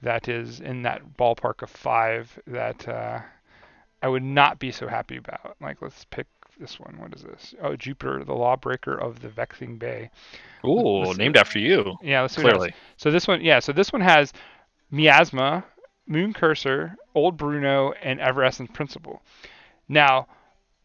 [0.02, 3.20] that is in that ballpark of five that uh,
[4.02, 5.56] I would not be so happy about.
[5.62, 6.28] Like let's pick
[6.60, 6.98] this one.
[7.00, 7.56] What is this?
[7.62, 10.10] Oh, Jupiter, the Lawbreaker of the Vexing Bay.
[10.66, 11.96] Ooh, Let's- named after you.
[12.02, 12.58] Yeah, let's see what it has.
[12.60, 12.76] Clearly.
[12.98, 13.60] So this one, yeah.
[13.60, 14.34] So this one has
[14.92, 15.66] Miasma,
[16.10, 19.22] Mooncurser, Old Bruno, and Everessence Principle.
[19.89, 20.28] Now,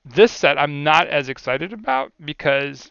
[0.05, 2.91] this set I'm not as excited about because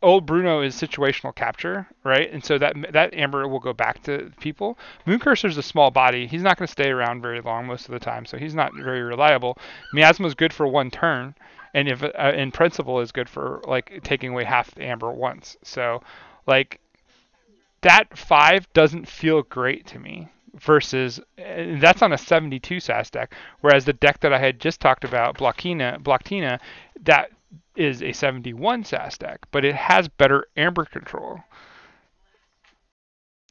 [0.00, 2.32] Old Bruno is situational capture, right?
[2.32, 4.78] And so that that amber will go back to people.
[5.06, 6.26] Mooncurser is a small body.
[6.26, 8.72] He's not going to stay around very long most of the time, so he's not
[8.74, 9.58] very reliable.
[9.92, 11.34] Miasma is good for one turn,
[11.74, 15.56] and if uh, and Principle is good for like taking away half the amber once.
[15.62, 16.02] So,
[16.46, 16.80] like
[17.80, 23.32] that five doesn't feel great to me versus and that's on a 72 SAS deck
[23.60, 26.58] whereas the deck that I had just talked about Blockina Blocktina
[27.02, 27.30] that
[27.76, 31.40] is a 71 SAS deck but it has better amber control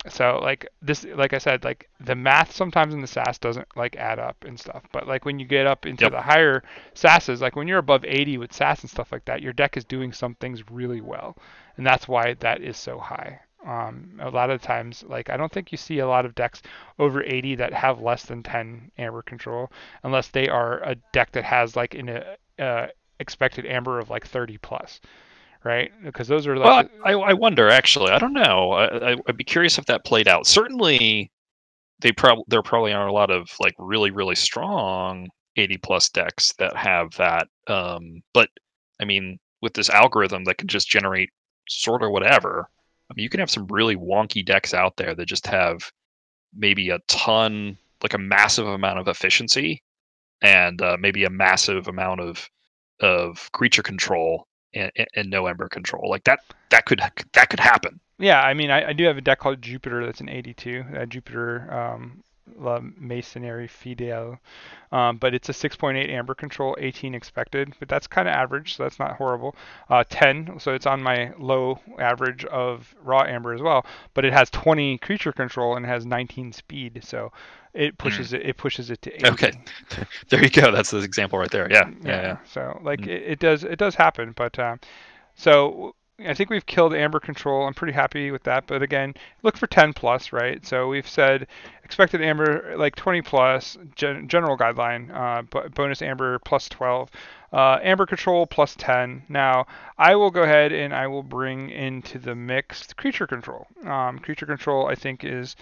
[0.07, 3.95] so like this like I said like the math sometimes in the SAS doesn't like
[3.95, 6.11] add up and stuff but like when you get up into Yep.
[6.11, 6.63] the higher
[6.95, 9.83] SASs like when you're above 80 with SAS and stuff like that your deck is
[9.85, 11.35] doing some things really well
[11.77, 15.51] and that's why that is so high um, a lot of times, like I don't
[15.51, 16.61] think you see a lot of decks
[16.99, 19.71] over 80 that have less than 10 amber control,
[20.03, 22.87] unless they are a deck that has like an uh, uh,
[23.19, 24.99] expected amber of like 30 plus,
[25.63, 25.91] right?
[26.03, 28.11] Because those are Well, like I, I wonder actually.
[28.11, 28.71] I don't know.
[28.71, 30.47] I, I, I'd be curious if that played out.
[30.47, 31.31] Certainly,
[32.01, 36.53] they probably there probably are a lot of like really really strong 80 plus decks
[36.59, 37.47] that have that.
[37.67, 38.49] Um, but
[39.01, 41.29] I mean, with this algorithm that can just generate
[41.67, 42.69] sort of whatever,
[43.09, 45.91] I mean, you can have some really wonky decks out there that just have
[46.55, 49.81] maybe a ton, like a massive amount of efficiency,
[50.41, 52.49] and uh, maybe a massive amount of
[52.99, 56.09] of creature control and, and- no ember control.
[56.09, 57.01] Like that that could
[57.33, 57.99] that could happen.
[58.19, 58.41] yeah.
[58.41, 60.83] I mean, I, I do have a deck called Jupiter that's an 82.
[60.95, 62.23] Uh, Jupiter um,
[62.57, 64.39] La Masonary Fidel,
[64.93, 68.83] um, but it's a 6.8 amber control, 18 expected, but that's kind of average, so
[68.83, 69.53] that's not horrible.
[69.89, 74.31] Uh, 10, so it's on my low average of raw amber as well, but it
[74.31, 77.33] has 20 creature control and has 19 speed, so
[77.77, 79.27] it pushes it it pushes it to 80.
[79.29, 79.51] Okay.
[80.29, 80.71] There you go.
[80.71, 81.67] That's the example right there.
[81.71, 81.89] Yeah.
[82.03, 82.21] Yeah.
[82.21, 82.37] yeah.
[82.45, 83.07] So like Mm.
[83.07, 84.79] it, it does it does happen, but um,
[85.35, 85.93] so
[86.25, 87.67] I think we've killed amber control.
[87.67, 88.65] I'm pretty happy with that.
[88.65, 89.13] But again,
[89.43, 90.65] look for 10 plus, right?
[90.65, 91.45] So we've said
[91.83, 97.11] expected amber like 20 plus, gen- general guideline, uh, bo- bonus amber plus 12,
[97.53, 99.23] uh, amber control plus 10.
[99.29, 99.67] Now
[99.99, 103.67] I will go ahead and I will bring into the mix creature control.
[103.85, 105.55] Um, creature control I think is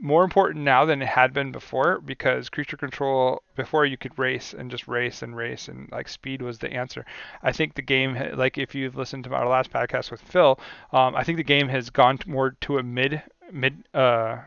[0.00, 4.52] more important now than it had been before because creature control before you could race
[4.52, 7.04] and just race and race and like speed was the answer.
[7.42, 10.58] I think the game like if you've listened to our last podcast with Phil,
[10.92, 14.38] um, I think the game has gone more to a mid mid uh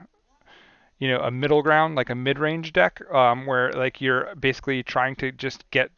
[0.99, 4.84] you know a middle ground like a mid range deck um, where like you're basically
[4.84, 5.91] trying to just get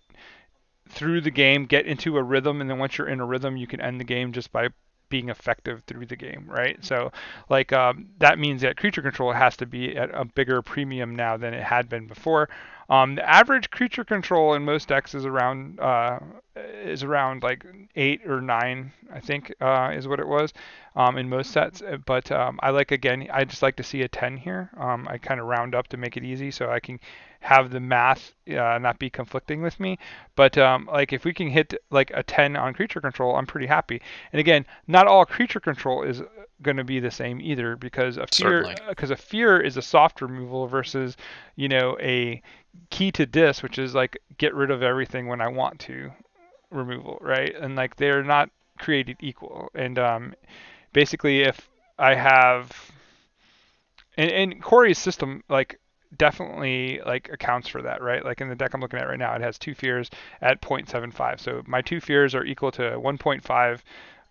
[0.90, 3.68] through the game, get into a rhythm, and then once you're in a rhythm, you
[3.68, 4.70] can end the game just by
[5.10, 6.84] being effective through the game, right?
[6.84, 7.12] So,
[7.50, 11.38] like um, that means that creature control has to be at a bigger premium now
[11.38, 12.50] than it had been before.
[12.90, 16.20] Um, the average creature control in most decks is around uh,
[16.56, 17.66] is around like
[17.96, 20.54] eight or nine, I think, uh, is what it was
[20.96, 21.82] um, in most sets.
[21.82, 24.70] Uh, but um, I like again, I just like to see a 10 here.
[24.78, 27.00] Um, I kind of round up to make it easy so I can
[27.40, 29.98] have the math uh, not be conflicting with me.
[30.36, 33.68] But um, like if we can hit like a 10 on creature control, I'm pretty
[33.68, 34.02] happy.
[34.32, 36.22] And again, not all creature control is
[36.62, 40.22] going to be the same either because a fear because a fear is a soft
[40.22, 41.16] removal versus
[41.56, 42.42] you know a
[42.90, 46.12] key to dis which is like get rid of everything when I want to
[46.72, 47.56] removal, right?
[47.56, 49.70] And like they're not created equal.
[49.74, 50.34] And um,
[50.94, 52.92] basically, if I have
[54.18, 55.80] and, and Corey's system like
[56.16, 58.24] definitely like accounts for that, right?
[58.24, 60.10] Like in the deck I'm looking at right now, it has two fears
[60.42, 61.40] at 0.75.
[61.40, 63.80] So my two fears are equal to 1.5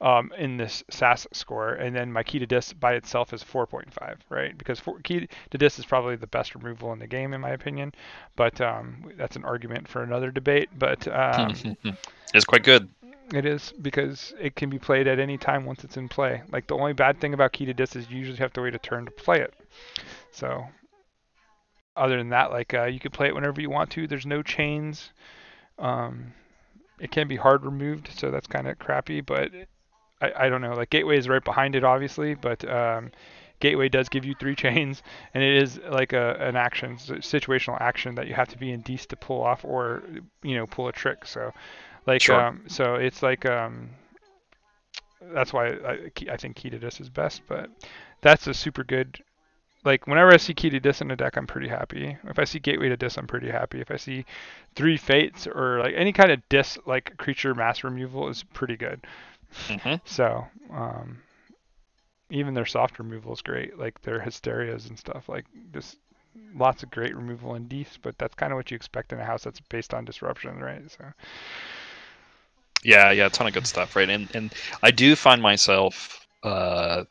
[0.01, 4.17] um, in this SAS score, and then my key to dis by itself is 4.5,
[4.29, 4.57] right?
[4.57, 7.51] Because for, key to dis is probably the best removal in the game, in my
[7.51, 7.95] opinion.
[8.37, 10.69] But um, that's an argument for another debate.
[10.79, 11.77] But um,
[12.35, 12.89] it's quite good.
[13.33, 16.43] It is because it can be played at any time once it's in play.
[16.53, 18.75] Like the only bad thing about key to dis is you usually have to wait
[18.75, 19.53] a turn to play it.
[20.31, 20.65] So
[21.97, 24.07] other than that, like uh, you can play it whenever you want to.
[24.07, 25.11] There's no chains.
[25.79, 26.33] Um,
[26.99, 29.21] it can be hard removed, so that's kind of crappy.
[29.21, 29.51] But
[30.21, 30.75] I, I don't know.
[30.75, 33.11] Like Gateway is right behind it, obviously, but um,
[33.61, 35.03] Gateway does give you three chains,
[35.35, 38.83] and it is like a an action, situational action that you have to be in
[38.83, 40.03] Deist to pull off, or
[40.43, 41.27] you know, pull a trick.
[41.27, 41.53] So,
[42.07, 42.41] like, sure.
[42.41, 43.91] um, so it's like um,
[45.33, 47.43] that's why I, I think Key to Dis is best.
[47.49, 47.71] But
[48.21, 49.23] that's a super good.
[49.87, 52.17] Like whenever I see Key to Dis in a deck, I'm pretty happy.
[52.25, 53.81] If I see Gateway to Dis, I'm pretty happy.
[53.81, 54.27] If I see
[54.75, 59.07] three Fates or like any kind of Dis like creature mass removal is pretty good.
[59.69, 59.95] Mm-hmm.
[60.05, 61.19] So, um,
[62.31, 65.29] even their soft removal is great, like their hysterias and stuff.
[65.29, 65.97] Like just
[66.53, 69.25] lots of great removal in Deist, but that's kind of what you expect in a
[69.25, 70.83] house that's based on disruption, right?
[70.91, 71.05] So.
[72.83, 74.11] Yeah, yeah, a ton of good stuff, right?
[74.11, 77.05] And and I do find myself uh,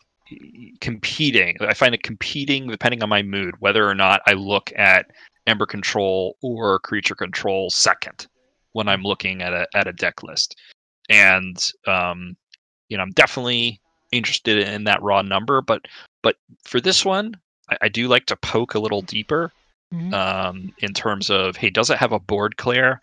[0.81, 1.57] competing.
[1.61, 5.11] I find it competing depending on my mood, whether or not I look at
[5.47, 8.27] Amber Control or Creature Control second
[8.73, 10.57] when I'm looking at a at a deck list
[11.09, 12.35] and um,
[12.89, 13.79] you know I'm definitely
[14.11, 15.85] interested in that raw number, but
[16.21, 17.35] but for this one,
[17.69, 19.51] I, I do like to poke a little deeper
[19.93, 20.13] mm-hmm.
[20.13, 23.01] um, in terms of hey, does it have a board clear?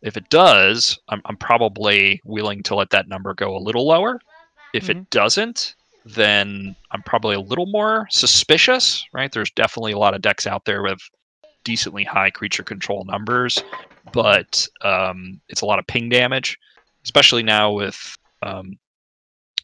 [0.00, 4.20] If it does, I'm, I'm probably willing to let that number go a little lower.
[4.72, 5.00] If mm-hmm.
[5.00, 5.74] it doesn't,
[6.14, 9.30] then I'm probably a little more suspicious, right?
[9.30, 11.00] There's definitely a lot of decks out there with
[11.64, 13.62] decently high creature control numbers,
[14.12, 16.58] but um, it's a lot of ping damage
[17.08, 18.78] especially now with um,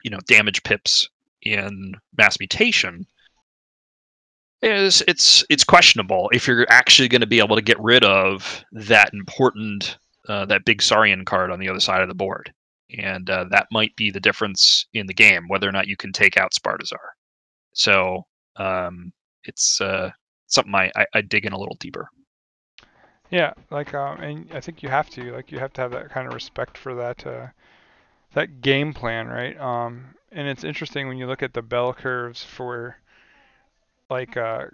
[0.02, 1.08] you know damage pips
[1.42, 3.06] in mass mutation
[4.62, 8.64] is it's it's questionable if you're actually going to be able to get rid of
[8.72, 12.50] that important uh, that big Saurian card on the other side of the board,
[12.90, 16.12] and uh, that might be the difference in the game whether or not you can
[16.12, 17.14] take out Spartasaur.
[17.72, 19.12] So um,
[19.44, 20.10] it's uh,
[20.46, 22.08] something I, I, I dig in a little deeper.
[23.30, 26.10] Yeah, like um, and I think you have to like you have to have that
[26.10, 27.48] kind of respect for that uh,
[28.34, 29.58] that game plan, right?
[29.58, 32.96] Um, and it's interesting when you look at the bell curves for
[34.10, 34.66] like uh,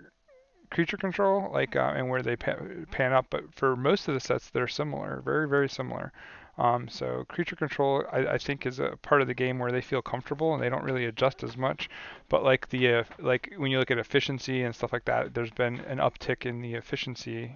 [0.70, 3.26] creature control, like uh, and where they pan, pan up.
[3.30, 6.12] But for most of the sets, they're similar, very very similar.
[6.58, 9.80] Um, so creature control, I, I, think, is a part of the game where they
[9.80, 11.88] feel comfortable and they don't really adjust as much.
[12.28, 15.50] But like the uh, like when you look at efficiency and stuff like that, there's
[15.50, 17.52] been an uptick in the efficiency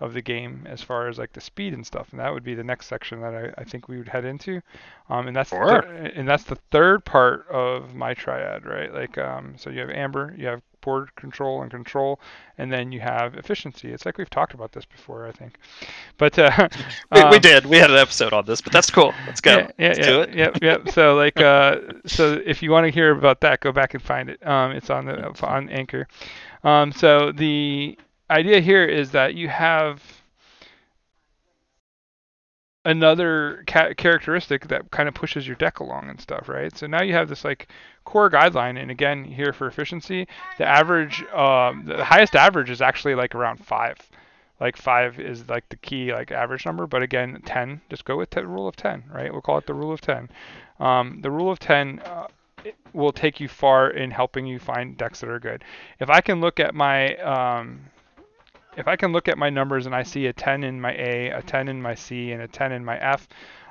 [0.00, 2.54] of the game as far as like the speed and stuff, and that would be
[2.54, 4.60] the next section that I, I think we would head into,
[5.08, 5.66] um, and that's sure.
[5.66, 8.92] the thir- and that's the third part of my triad, right?
[8.92, 12.20] Like um, so you have amber, you have board control and control,
[12.58, 13.90] and then you have efficiency.
[13.90, 15.58] It's like we've talked about this before, I think,
[16.18, 16.68] but uh,
[17.12, 17.66] we, um, we, did.
[17.66, 19.14] We had an episode on this, but that's cool.
[19.26, 19.56] Let's go.
[19.56, 20.34] Yeah, yeah, Let's yeah, do it.
[20.34, 20.88] Yep, yep.
[20.94, 24.28] So like, uh, so if you want to hear about that, go back and find
[24.28, 24.46] it.
[24.46, 26.06] Um, it's on the on Anchor.
[26.62, 27.98] Um, so the
[28.30, 30.02] idea here is that you have
[32.84, 36.76] another ca- characteristic that kind of pushes your deck along and stuff, right?
[36.76, 37.68] So now you have this like
[38.04, 43.14] core guideline, and again here for efficiency, the average, um, the highest average is actually
[43.14, 43.98] like around five.
[44.60, 47.80] Like five is like the key like average number, but again, ten.
[47.90, 49.32] Just go with the rule of ten, right?
[49.32, 50.28] We'll call it the rule of ten.
[50.78, 52.00] Um, the rule of ten.
[52.00, 52.28] Uh,
[52.94, 55.62] will take you far in helping you find decks that are good.
[56.00, 57.80] If I can look at my um,
[58.76, 61.30] if I can look at my numbers and I see a 10 in my A,
[61.30, 63.28] a 10 in my C, and a 10 in my F,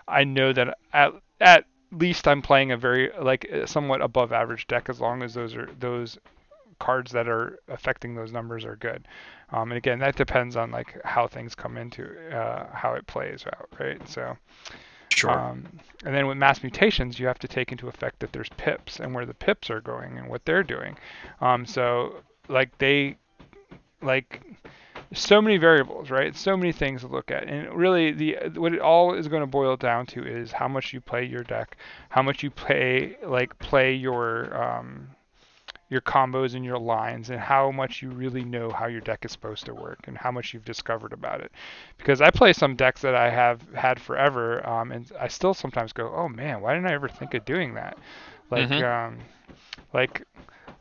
[0.07, 4.89] I know that at at least I'm playing a very like somewhat above average deck
[4.89, 6.17] as long as those are those
[6.79, 9.07] cards that are affecting those numbers are good.
[9.51, 13.45] Um, and again, that depends on like how things come into uh, how it plays
[13.47, 14.07] out, right?
[14.07, 14.37] So,
[15.13, 15.29] Sure.
[15.29, 15.67] Um,
[16.03, 19.13] and then with mass mutations, you have to take into effect that there's pips and
[19.13, 20.97] where the pips are going and what they're doing.
[21.39, 23.17] Um, so like they
[24.01, 24.41] like
[25.13, 26.35] so many variables, right?
[26.35, 29.47] So many things to look at, and really, the what it all is going to
[29.47, 31.77] boil down to is how much you play your deck,
[32.09, 35.09] how much you play like play your um,
[35.89, 39.31] your combos and your lines, and how much you really know how your deck is
[39.31, 41.51] supposed to work, and how much you've discovered about it.
[41.97, 45.93] Because I play some decks that I have had forever, um, and I still sometimes
[45.93, 47.97] go, "Oh man, why didn't I ever think of doing that?"
[48.49, 48.83] Like, Mhm.
[48.83, 49.19] um,
[49.93, 50.23] like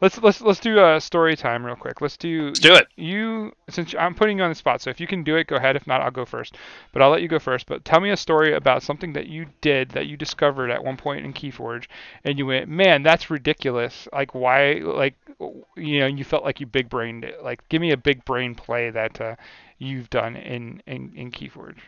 [0.02, 2.02] let's let's let's do a story time real quick.
[2.02, 2.88] Let's do Let's do it.
[2.96, 5.56] you since I'm putting you on the spot, so if you can do it, go
[5.56, 5.76] ahead.
[5.76, 6.56] If not, I'll go first.
[6.92, 7.66] But I'll let you go first.
[7.66, 10.96] But tell me a story about something that you did that you discovered at one
[10.98, 11.86] point in Keyforge,
[12.24, 14.08] and you went, "Man, that's ridiculous!
[14.12, 14.74] Like, why?
[14.84, 15.14] Like,
[15.76, 17.42] you know, you felt like you big brained it.
[17.42, 19.36] Like, give me a big brain play that uh,
[19.78, 21.78] you've done in in in Keyforge.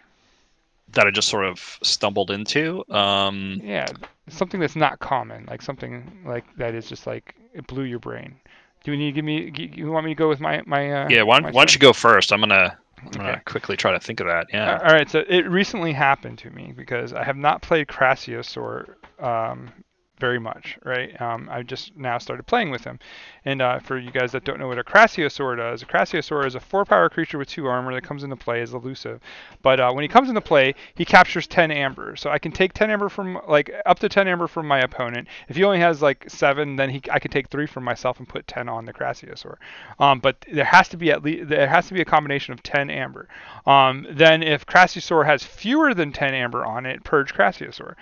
[0.93, 2.85] That I just sort of stumbled into.
[2.91, 3.87] Um, Yeah,
[4.29, 8.37] something that's not common, like something like that is just like it blew your brain.
[8.83, 9.53] Do you need to give me?
[9.75, 11.05] You want me to go with my my?
[11.05, 11.23] Uh, yeah.
[11.23, 12.33] Why, my why don't you go first?
[12.33, 14.49] I'm gonna I'm gonna quickly try to think of that.
[14.53, 14.79] Yeah.
[14.79, 19.71] All right, so it recently happened to me because I have not played Crassosaur um,
[20.19, 21.21] very much, right?
[21.21, 22.99] Um, I just now started playing with him.
[23.45, 26.55] And uh, for you guys that don't know what a Crassosaur does, a Crassosaur is
[26.55, 29.21] a four-power creature with two armor that comes into play as elusive.
[29.63, 32.15] But uh, when he comes into play, he captures 10 amber.
[32.17, 35.29] So I can take 10 amber from, like, up to 10 amber from my opponent.
[35.49, 38.29] If he only has, like, 7, then he, I can take 3 from myself and
[38.29, 39.57] put 10 on the Crassosaur.
[39.99, 42.63] Um, but there has to be at least, there has to be a combination of
[42.63, 43.29] 10 amber.
[43.67, 47.95] Um, then if Crassosaur has fewer than 10 amber on it, purge Crassosaur.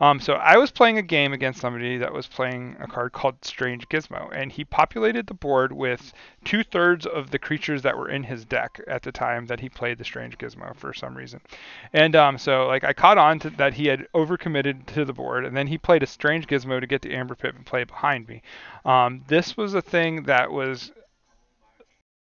[0.00, 3.44] Um, so I was playing a game against somebody that was playing a card called
[3.44, 6.12] Strange Gizmo, and he populated the board with
[6.44, 9.68] two thirds of the creatures that were in his deck at the time that he
[9.68, 11.40] played the Strange Gizmo for some reason.
[11.92, 15.44] And um, so like I caught on to that he had overcommitted to the board,
[15.44, 18.28] and then he played a Strange Gizmo to get the Amber Pip and play behind
[18.28, 18.42] me.
[18.84, 20.92] Um, this was a thing that was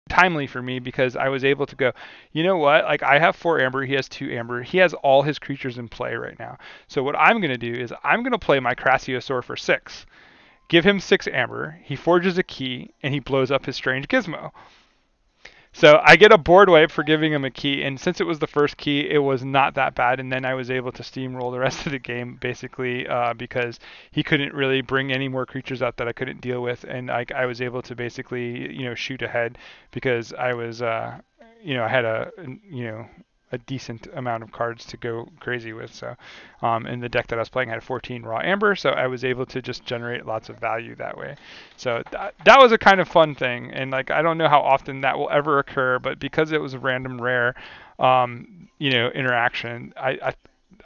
[0.09, 1.91] timely for me because I was able to go,
[2.31, 2.85] you know what?
[2.85, 4.61] Like I have four amber, he has two amber.
[4.61, 6.57] He has all his creatures in play right now.
[6.87, 10.05] So what I'm going to do is I'm going to play my Crassosaur for 6.
[10.67, 11.79] Give him 6 amber.
[11.83, 14.51] He forges a key and he blows up his strange gizmo.
[15.75, 18.39] So I get a board wipe for giving him a key, and since it was
[18.39, 20.21] the first key, it was not that bad.
[20.21, 23.77] And then I was able to steamroll the rest of the game, basically, uh, because
[24.11, 27.25] he couldn't really bring any more creatures out that I couldn't deal with, and I,
[27.35, 29.57] I was able to basically, you know, shoot ahead
[29.91, 31.19] because I was, uh,
[31.61, 32.31] you know, I had a,
[32.71, 33.05] you know,
[33.51, 35.93] a decent amount of cards to go crazy with.
[35.93, 36.15] So,
[36.61, 39.23] um, and the deck that I was playing had 14 raw amber, so I was
[39.23, 41.35] able to just generate lots of value that way.
[41.77, 44.61] So that, that was a kind of fun thing, and like I don't know how
[44.61, 47.55] often that will ever occur, but because it was a random rare,
[47.99, 50.33] um, you know, interaction, I, I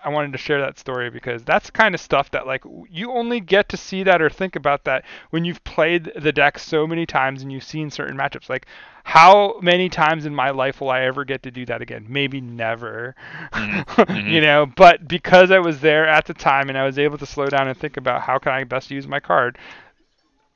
[0.04, 3.40] I wanted to share that story because that's kind of stuff that like you only
[3.42, 7.06] get to see that or think about that when you've played the deck so many
[7.06, 8.50] times and you've seen certain matchups.
[8.50, 8.66] Like
[9.04, 12.06] how many times in my life will I ever get to do that again?
[12.08, 13.16] Maybe never.
[13.54, 14.30] Mhm, mhm.
[14.30, 17.26] you know, but because I was there at the time and I was able to
[17.26, 19.58] slow down and think about how can I best use my card,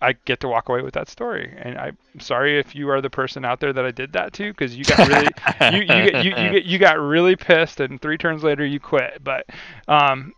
[0.03, 1.53] I get to walk away with that story.
[1.57, 4.51] And I'm sorry if you are the person out there that I did that to,
[4.51, 5.29] because you got really
[5.73, 8.79] you you, get- you you get- you got really pissed, and three turns later you
[8.79, 9.23] quit.
[9.23, 9.45] But
[9.87, 10.33] um,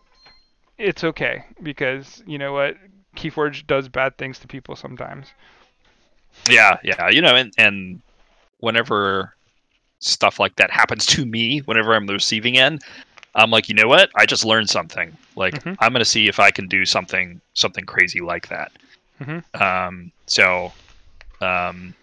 [0.78, 2.78] it's okay because you know what,
[3.16, 5.28] Keyforge does bad things to people sometimes.
[6.50, 7.10] Yeah, yeah.
[7.10, 8.02] You know, and and
[8.60, 9.34] whenever
[10.00, 12.82] stuff like that happens to me, whenever I'm the receiving end,
[13.34, 14.10] I'm like, you know what?
[14.16, 15.16] I just learned something.
[15.36, 15.76] Like Mhm.
[15.80, 18.72] I'm gonna see if I can do something something crazy like that.
[19.22, 19.62] Mhm.
[19.62, 20.72] Um, so,
[21.42, 21.94] um,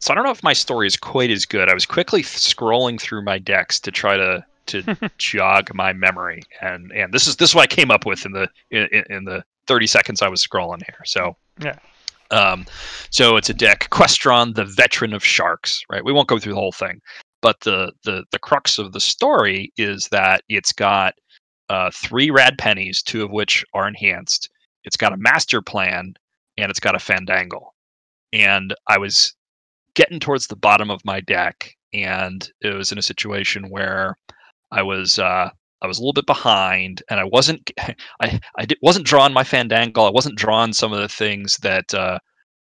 [0.00, 1.68] so I don't know if my story is quite as good.
[1.68, 4.82] I was quickly scrolling through my decks to try to to
[5.18, 8.32] jog my memory, and and this is this is what I came up with in
[8.32, 11.00] the in, in- in the 30 seconds I was scrolling here.
[11.04, 11.76] So Yeah.
[12.32, 12.66] um,
[13.10, 16.04] so it's a deck, Questron, the veteran of sharks, right?
[16.04, 17.00] We won't go through the whole thing,
[17.40, 21.14] but the the the crux of the story is that it's got
[21.68, 24.48] uh, three rad pennies, two of which are enhanced.
[24.84, 26.14] It's got a master plan,
[26.56, 27.70] and it's got a fandangle.
[28.32, 29.34] And I was
[29.94, 34.16] getting towards the bottom of my deck, and it was in a situation where
[34.70, 35.50] I was uh,
[35.82, 37.70] I was a little bit behind, and I wasn't
[38.20, 40.06] I I wasn't drawing my fandangle.
[40.06, 42.18] I wasn't drawing some of the things that uh,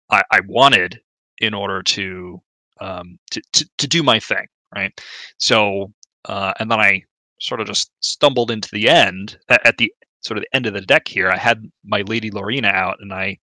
[0.10, 1.00] I, I wanted
[1.40, 2.42] in order to,
[2.82, 4.92] um, to to to do my thing, right?
[5.38, 5.94] So
[6.26, 7.04] uh, and then I
[7.40, 10.82] sort of just stumbled into the end at the sort of the end of the
[10.82, 11.30] deck here.
[11.30, 13.38] I had my Lady Loreya out, and I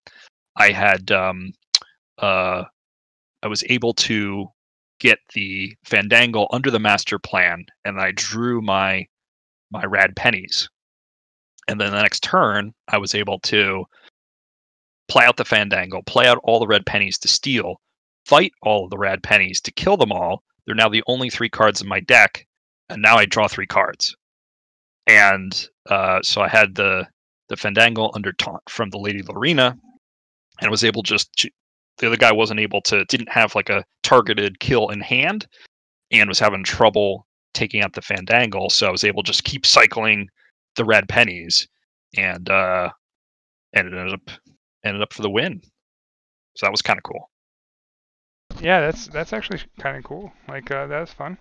[0.57, 1.53] I had um,
[2.17, 2.63] uh,
[3.43, 4.47] I was able to
[4.99, 9.07] get the Fandangle under the master plan, and I drew my
[9.71, 10.69] my rad pennies.
[11.67, 13.85] And then the next turn, I was able to
[15.07, 17.79] play out the Fandangle, play out all the rad pennies to steal,
[18.25, 20.43] fight all of the rad pennies to kill them all.
[20.65, 22.45] They're now the only three cards in my deck,
[22.89, 24.15] and now I draw three cards.
[25.05, 27.07] And uh, so I had the
[27.49, 29.77] the Fandangle under taunt from the Lady Loreya,
[30.61, 31.49] and was able just to,
[31.97, 35.47] the other guy wasn't able to didn't have like a targeted kill in hand,
[36.11, 38.71] and was having trouble taking out the Fandangle.
[38.71, 40.29] So I was able to just keep cycling
[40.75, 41.67] the rad pennies,
[42.15, 42.89] and uh,
[43.73, 44.29] and ended up
[44.83, 45.61] ended up for the win.
[46.55, 47.29] So that was kind of cool.
[48.61, 50.31] Yeah, that's that's actually kind of cool.
[50.47, 51.37] Like uh, that's fun.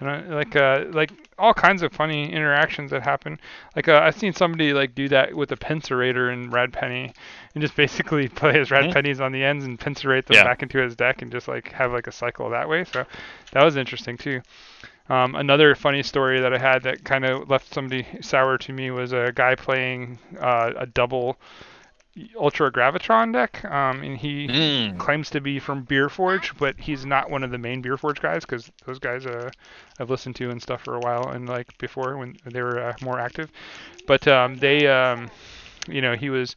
[0.00, 3.38] And I, like uh, like all kinds of funny interactions that happen.
[3.74, 7.12] Like uh, I've seen somebody like do that with a pincerator in Rad Penny,
[7.54, 8.92] and just basically play his red Mhm.
[8.92, 10.44] pennies on the ends and pincerate them Yeah.
[10.44, 12.84] back into his deck, and just like have like a cycle that way.
[12.84, 13.04] So
[13.52, 14.42] that was interesting too.
[15.08, 18.90] Um, another funny story that I had that kind of left somebody sour to me
[18.90, 21.38] was a guy playing uh, a double
[22.38, 24.98] Ultra Gravitron deck, um, and he Mm.
[24.98, 28.20] claims to be from Beer Forge, but he's not one of the main Beer Forge
[28.20, 29.50] guys because those guys uh,
[29.98, 32.94] I've listened to and stuff for a while and like before when they were uh,
[33.00, 33.50] more active.
[34.06, 35.30] But um, they, um,
[35.88, 36.56] you know, he was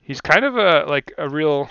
[0.00, 1.68] he's kind of a like a real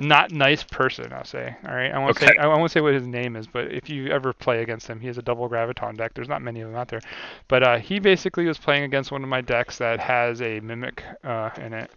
[0.00, 1.12] not nice person.
[1.12, 1.54] I'll say.
[1.68, 4.08] All right, I won't say I won't say what his name is, but if you
[4.08, 6.14] ever play against him, he has a double gravitron deck.
[6.14, 7.00] There's not many of them out there,
[7.48, 11.04] but uh, he basically was playing against one of my decks that has a mimic
[11.22, 11.90] uh, in it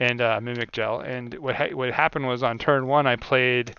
[0.00, 1.00] and uh, mimic gel.
[1.00, 3.74] And what ha- what happened was on turn one, I played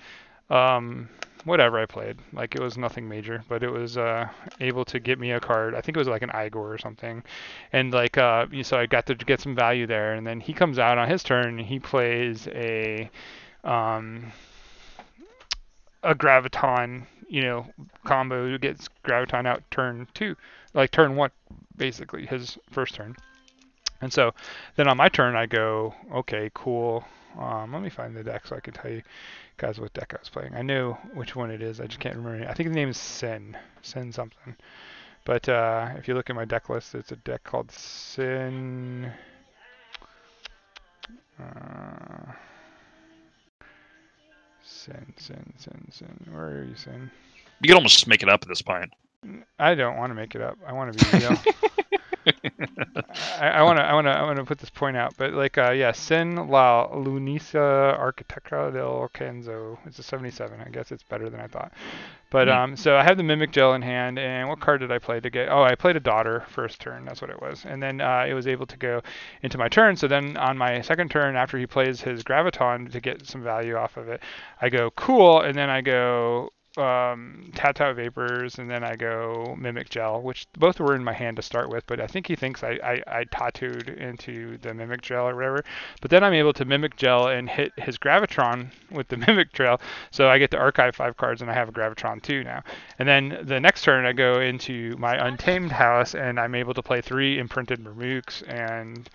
[0.50, 1.10] um,
[1.44, 2.18] whatever I played.
[2.34, 4.28] Like it was nothing major, but it was uh,
[4.62, 5.76] able to get me a card.
[5.76, 7.24] I think it was like an Eyegor or something,
[7.74, 10.14] and like uh, you- so I got to get some value there.
[10.14, 13.10] And then he comes out on his turn, and he plays a
[13.66, 14.32] um,
[16.04, 17.68] a gravitron, you know,
[18.06, 20.36] combo who gets gravitron out turn two,
[20.74, 21.32] like turn one,
[21.76, 23.16] basically his first turn.
[24.02, 24.34] And so
[24.76, 27.04] then on my turn, I go, okay, cool.
[27.40, 29.02] Um, let me find the deck so I can tell you
[29.58, 30.54] guys what deck I was playing.
[30.54, 31.80] I know which one it is.
[31.80, 32.48] I just can't remember.
[32.48, 33.58] I think the name is Sin.
[33.82, 34.56] Sin something.
[35.26, 39.12] But uh, if you look at my deck list, it's a deck called Sin.
[41.40, 42.32] Uh,
[44.66, 46.34] Sin, Sin, Sin, Sin.
[46.34, 47.12] Where are you, Sin?
[47.62, 48.92] You could almost just make it up at this point.
[49.60, 50.58] I don't want to make it up.
[50.68, 51.38] I want to be real.
[53.40, 55.16] I, want to, I want to, I want to put this point out.
[55.18, 59.78] But like, uh, yeah, Sin La Lunisa Arquitecta del Kenzo.
[59.86, 60.60] It's a 77.
[60.62, 61.72] I guess it's better than I thought.
[62.32, 62.56] But Mhm.
[62.56, 65.20] um, so I have the Mimic Gel in hand, and what card did I play
[65.20, 65.48] to get?
[65.50, 67.06] Oh, I played a Daughter first turn.
[67.06, 69.02] That's what it was, and then uh, it was able to go
[69.42, 69.96] into my turn.
[69.96, 73.76] So then on my second turn, after he plays his Gravitron to get some value
[73.76, 74.22] off of it,
[74.62, 80.22] I go cool, and then I go um, Vapors, and then I go Mimic Gel,
[80.22, 82.80] which both were in my hand to start with, but I think he thinks I,
[82.84, 85.64] I, I tattooed into the Mimic Gel or whatever.
[86.02, 89.80] But then I'm able to Mimic Gel and hit his Gravitron with the Mimic Trail,
[90.12, 92.64] so I get to archive five cards and I have a Gravitron too now.
[93.00, 96.84] And then the next turn I go into my Untamed house and I'm able to
[96.84, 99.10] play three imprinted Murmooks and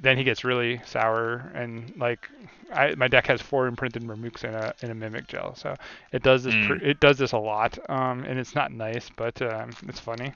[0.00, 2.28] then he gets really sour and like
[2.72, 5.74] I, my deck has four imprinted Murmooks in a in a Mimic Gel, so
[6.12, 6.82] it does this pr- Mm.
[6.82, 10.32] it does this a lot, um, and it's not nice, but um, it's funny,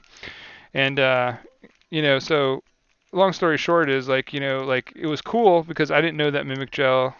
[0.73, 1.33] and uh,
[1.89, 2.61] you know so
[3.13, 6.31] long story short is like you know like it was cool because I didn't know
[6.31, 7.15] that Mimic Gel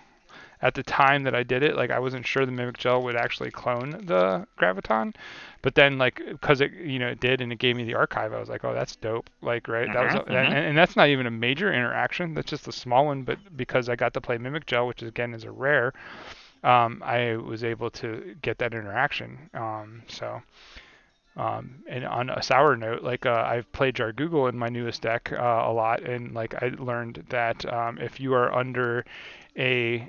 [0.62, 3.16] at the time that I did it like I wasn't sure the Mimic Gel would
[3.16, 5.14] actually clone the Gravitron,
[5.62, 8.34] but then like because it you know it did and it gave me the archive
[8.34, 10.70] I was like oh that's dope like right that was Mhm, and, mhm.
[10.70, 13.96] and that's not even a major interaction that's just a small one but because I
[13.96, 15.94] got to play Mimic Gel which again is a rare
[16.64, 20.42] um, I was able to get that interaction um, so
[21.38, 25.32] um, and on a sour note, like uh, I've played Jargogle in my newest deck
[25.34, 29.04] uh, a lot, and like I learned that um, if you are under
[29.58, 30.08] a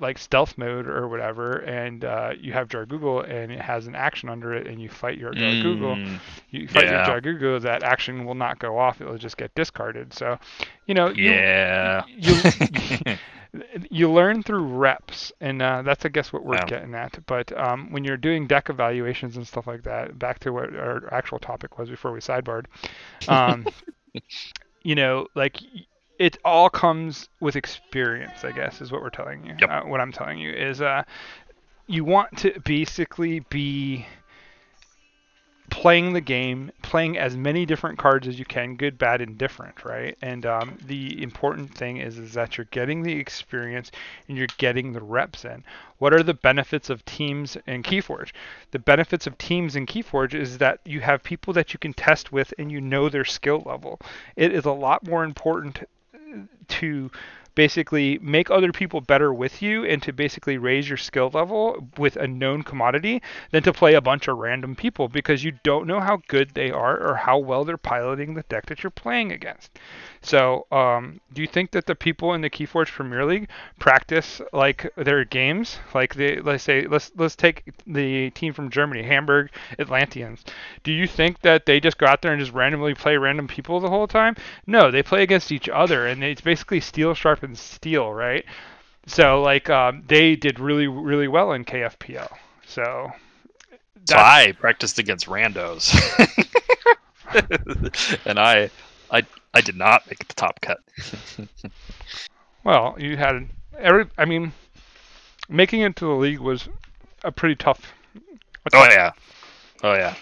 [0.00, 4.28] like stealth mode or whatever, and uh, you have Jargogle and it has an action
[4.28, 6.20] under it, and you fight your Jargogle, Mm,
[6.50, 7.00] you fight your yeah.
[7.00, 10.12] Jargogle, that action will not go off; it'll just get discarded.
[10.14, 10.38] So,
[10.86, 11.44] you know, you-
[11.76, 12.02] yeah.
[12.06, 12.46] you
[13.90, 17.18] you learn through reps, and uh, that's I guess what we're getting at.
[17.26, 21.12] But um, when you're doing deck evaluations and stuff like that, back to what our
[21.12, 22.66] actual topic was before we sidebarred,
[23.28, 23.68] um,
[24.82, 25.58] you know, like
[26.18, 28.44] it all comes with experience.
[28.44, 29.54] I guess is what we're telling you.
[29.60, 29.70] Yep.
[29.70, 31.04] Uh, what I'm telling you is, uh,
[31.86, 34.06] you want to basically be
[35.70, 39.84] playing the game, playing as many different cards as you can, good, bad, and different,
[39.84, 40.16] right?
[40.22, 43.90] And um, the important thing is is that you're getting the experience
[44.26, 45.64] and you're getting the reps in.
[45.98, 48.32] What are the benefits of teams in Keyforge?
[48.70, 52.32] The benefits of teams in Keyforge is that you have people that you can test
[52.32, 54.00] with and you know their skill level.
[54.36, 55.84] It is a lot more important
[56.68, 57.10] to
[57.58, 62.14] basically make other people better with you and to basically raise your skill level with
[62.14, 65.98] a known commodity than to play a bunch of random people because you don't know
[65.98, 69.76] how good they are or how well they're piloting the deck that you're playing against.
[70.20, 73.48] So, um, do you think that the people in the KeyForge Premier League
[73.78, 75.78] practice like their games?
[75.94, 80.44] Like they, let's say, let's let's take the team from Germany, Hamburg Atlanteans.
[80.82, 83.80] Do you think that they just go out there and just randomly play random people
[83.80, 84.36] the whole time?
[84.66, 87.14] No, they play against each other, and it's basically steel
[87.48, 88.44] sharpens steel, right?
[89.06, 92.30] So, like, um, they did really really well in KFPL.
[92.66, 93.10] So.
[94.08, 95.92] So I practiced against randos,
[98.24, 98.70] and I,
[99.10, 99.22] I
[99.52, 100.78] I did not make the top cut.
[102.64, 103.46] well, you had
[103.78, 104.06] every.
[104.16, 104.54] I mean,
[105.50, 106.70] making it to the league was
[107.22, 107.92] a pretty tough.
[108.64, 109.12] A tough oh yeah,
[109.82, 110.14] oh yeah.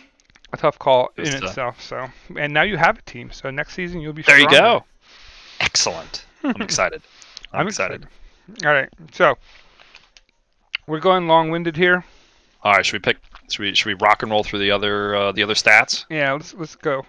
[0.52, 1.80] A tough call in uh, itself.
[1.80, 3.30] So, and now you have a team.
[3.30, 4.22] So next season you'll be.
[4.22, 4.56] There stronger.
[4.56, 4.84] you go.
[5.60, 6.26] Excellent.
[6.54, 7.02] I'm excited.
[7.52, 8.06] I'm, I'm excited.
[8.48, 8.66] excited.
[8.66, 9.36] All right, so
[10.86, 12.04] we're going long-winded here.
[12.62, 13.18] All right, should we pick?
[13.50, 16.04] Should we should we rock and roll through the other uh, the other stats?
[16.10, 17.04] Yeah, let's let's go.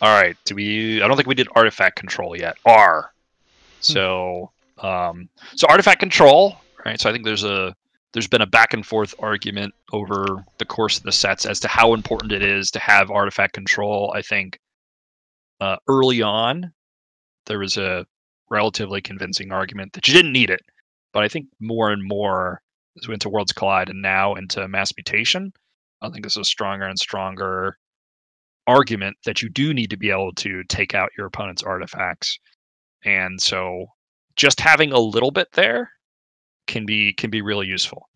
[0.00, 0.36] All right.
[0.44, 1.02] Do we?
[1.02, 2.56] I don't think we did artifact control yet.
[2.64, 3.12] R.
[3.80, 7.00] So, um, so artifact control, right?
[7.00, 7.74] So I think there's a
[8.12, 11.68] there's been a back and forth argument over the course of the sets as to
[11.68, 14.12] how important it is to have artifact control.
[14.14, 14.58] I think
[15.60, 16.72] uh, early on
[17.46, 18.06] there was a
[18.50, 20.60] relatively convincing argument that you didn't need it,
[21.12, 22.62] but I think more and more
[22.96, 25.52] as we went to Worlds Collide and now into Mass Mutation,
[26.02, 27.76] I think this is stronger and stronger
[28.66, 32.38] argument that you do need to be able to take out your opponent's artifacts.
[33.04, 33.86] And so
[34.36, 35.90] just having a little bit there
[36.66, 38.08] can be can be really useful.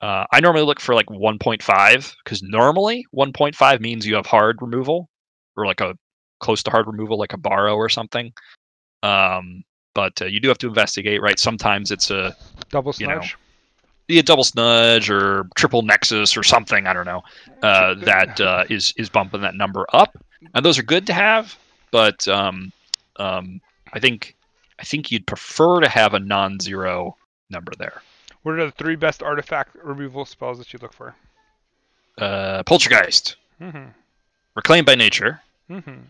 [0.00, 5.08] Uh, I normally look for like 1.5 because normally 1.5 means you have hard removal
[5.56, 5.94] or like a
[6.40, 8.32] close to hard removal, like a borrow or something.
[9.02, 9.62] Um,
[9.94, 11.38] but uh, you do have to investigate, right?
[11.38, 12.36] Sometimes it's a
[12.70, 13.36] double smudge
[14.06, 16.86] be a double snudge or triple nexus or something.
[16.86, 17.22] I don't know.
[17.62, 20.16] Uh, that uh, is is bumping that number up,
[20.54, 21.56] and those are good to have.
[21.90, 22.72] But um,
[23.16, 23.60] um,
[23.92, 24.36] I think
[24.78, 27.16] I think you'd prefer to have a non-zero
[27.50, 28.02] number there.
[28.42, 31.14] What are the three best artifact removal spells that you look for?
[32.18, 33.88] Uh, Poltergeist, mm-hmm.
[34.54, 36.00] Reclaim by Nature, mm-hmm.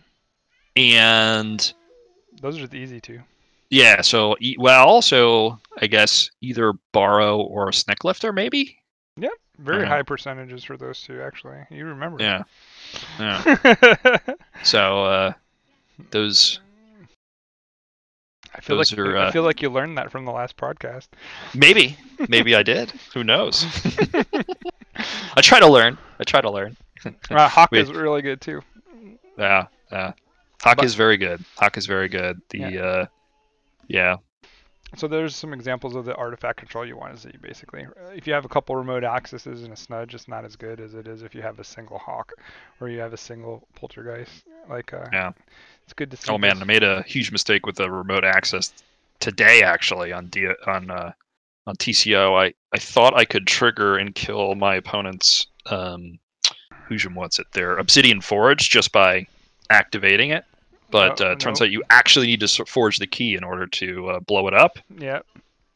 [0.76, 1.72] and
[2.43, 3.20] those are the easy two.
[3.70, 8.78] Yeah, so well, so I guess either borrow or a Sneklifter, maybe.
[9.16, 11.20] Yep, very high percentages for those two.
[11.20, 12.22] Actually, you remember.
[12.22, 12.42] Yeah.
[13.18, 14.18] Yeah.
[14.62, 15.32] so uh,
[16.10, 16.60] those.
[18.56, 21.08] I feel like are, uh, I feel like you learned that from the last podcast.
[21.54, 21.96] Maybe,
[22.28, 22.90] maybe I did.
[23.14, 23.66] Who knows?
[25.36, 25.98] I try to learn.
[26.20, 26.76] I try to learn.
[27.30, 28.62] uh, Hawk we, is really good too.
[29.36, 30.12] Yeah, yeah.
[30.62, 31.44] Hawk but, is very good.
[31.56, 32.40] Hawk is very good.
[32.50, 32.80] The yeah.
[32.80, 33.06] uh,
[33.89, 34.16] yeah.
[34.97, 37.87] So there's some examples of the artifact control you want to see, basically.
[38.14, 40.95] If you have a couple remote accesses and a snudge, it's not as good as
[40.95, 42.32] it is if you have a single hawk
[42.80, 44.45] or you have a single poltergeist.
[44.68, 45.32] Like, uh, yeah,
[45.82, 46.30] it's good to see.
[46.30, 48.72] Oh man, I made a huge mistake with the remote access
[49.18, 51.12] today, actually, on D- on uh,
[51.66, 52.41] on TCO.
[52.41, 56.18] I I thought I could trigger and kill my opponent's um,
[57.14, 57.47] what's it?
[57.53, 59.26] Their Obsidian Forge just by
[59.70, 60.45] activating it
[60.95, 64.20] but uh, turns out you actually need to forge the key in order to uh,
[64.20, 64.78] blow it up.
[64.97, 65.22] Yeah.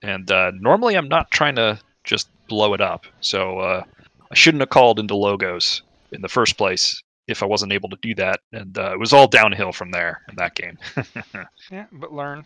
[0.00, 3.82] And uh, normally I'm not trying to just blow it up, so uh,
[4.30, 7.98] I shouldn't have called into logos in the first place if I wasn't able to
[8.00, 10.78] do that, and uh, it was all downhill from there in that game.
[11.72, 12.44] yeah, but learn.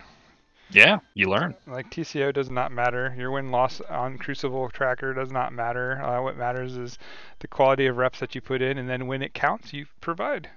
[0.70, 1.54] Yeah, you learn.
[1.66, 3.14] Like TCO does not matter.
[3.18, 6.02] Your win loss on Crucible Tracker does not matter.
[6.02, 6.98] Uh, what matters is
[7.40, 10.48] the quality of reps that you put in, and then when it counts, you provide.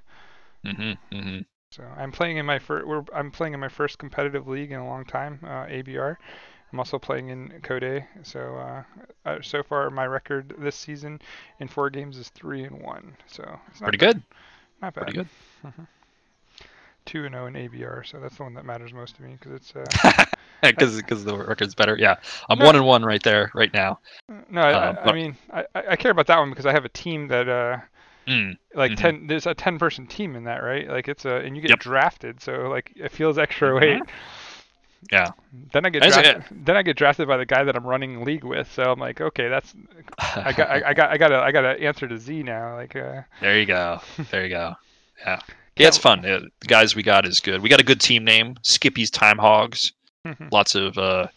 [0.66, 1.16] Mm-hmm.
[1.16, 1.42] Mm-hmm.
[1.76, 2.88] So I'm playing in my first.
[3.14, 6.16] I'm playing in my first competitive league in a long time, uh, ABR.
[6.72, 8.06] I'm also playing in Code.
[8.24, 8.84] So uh,
[9.26, 11.22] uh, so far my record this season
[11.60, 13.18] in four games is three and one.
[13.28, 14.14] So it's not pretty bad.
[14.14, 14.24] good.
[14.82, 15.02] Not bad.
[15.02, 15.28] Pretty good.
[15.66, 15.84] Mm-hmm.
[17.04, 18.06] Two and zero oh in ABR.
[18.10, 19.74] So that's the one that matters most to me because it's.
[20.62, 21.98] Because uh, because the record's better.
[22.00, 22.16] Yeah,
[22.50, 24.00] I'm no, one and one right there right now.
[24.50, 26.90] No, I, I, I mean I, I care about that one because I have a
[26.90, 27.80] team that uh,
[28.28, 28.58] Mm.
[28.74, 29.02] Like mm-hmm.
[29.02, 30.88] ten, there's a ten person team in that, right?
[30.90, 31.80] Like it's a, and you get yep.
[31.80, 34.00] drafted, so like it feels extra mm-hmm.
[34.00, 34.02] weight.
[35.12, 35.32] Yeah.
[35.72, 38.44] Then I get drafted, then I get drafted by the guy that I'm running league
[38.44, 38.72] with.
[38.72, 39.76] So I'm like, okay, that's
[40.18, 42.76] I got I, I got I got a I got to answer to Z now.
[42.76, 44.02] Like, uh, there you go.
[44.32, 44.76] There you go.
[45.20, 45.40] Yeah.
[45.78, 46.24] Yeah, it's fun.
[46.24, 47.62] Yeah, the guys we got is good.
[47.62, 49.92] We got a good team name, Skippy's Time Hogs.
[50.50, 51.28] Lots of uh,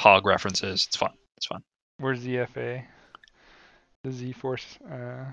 [0.00, 0.84] hog references.
[0.88, 1.12] It's fun.
[1.36, 1.62] It's fun.
[1.98, 2.82] where's ZFA?
[4.02, 4.78] The Z Force.
[4.90, 5.26] Uh,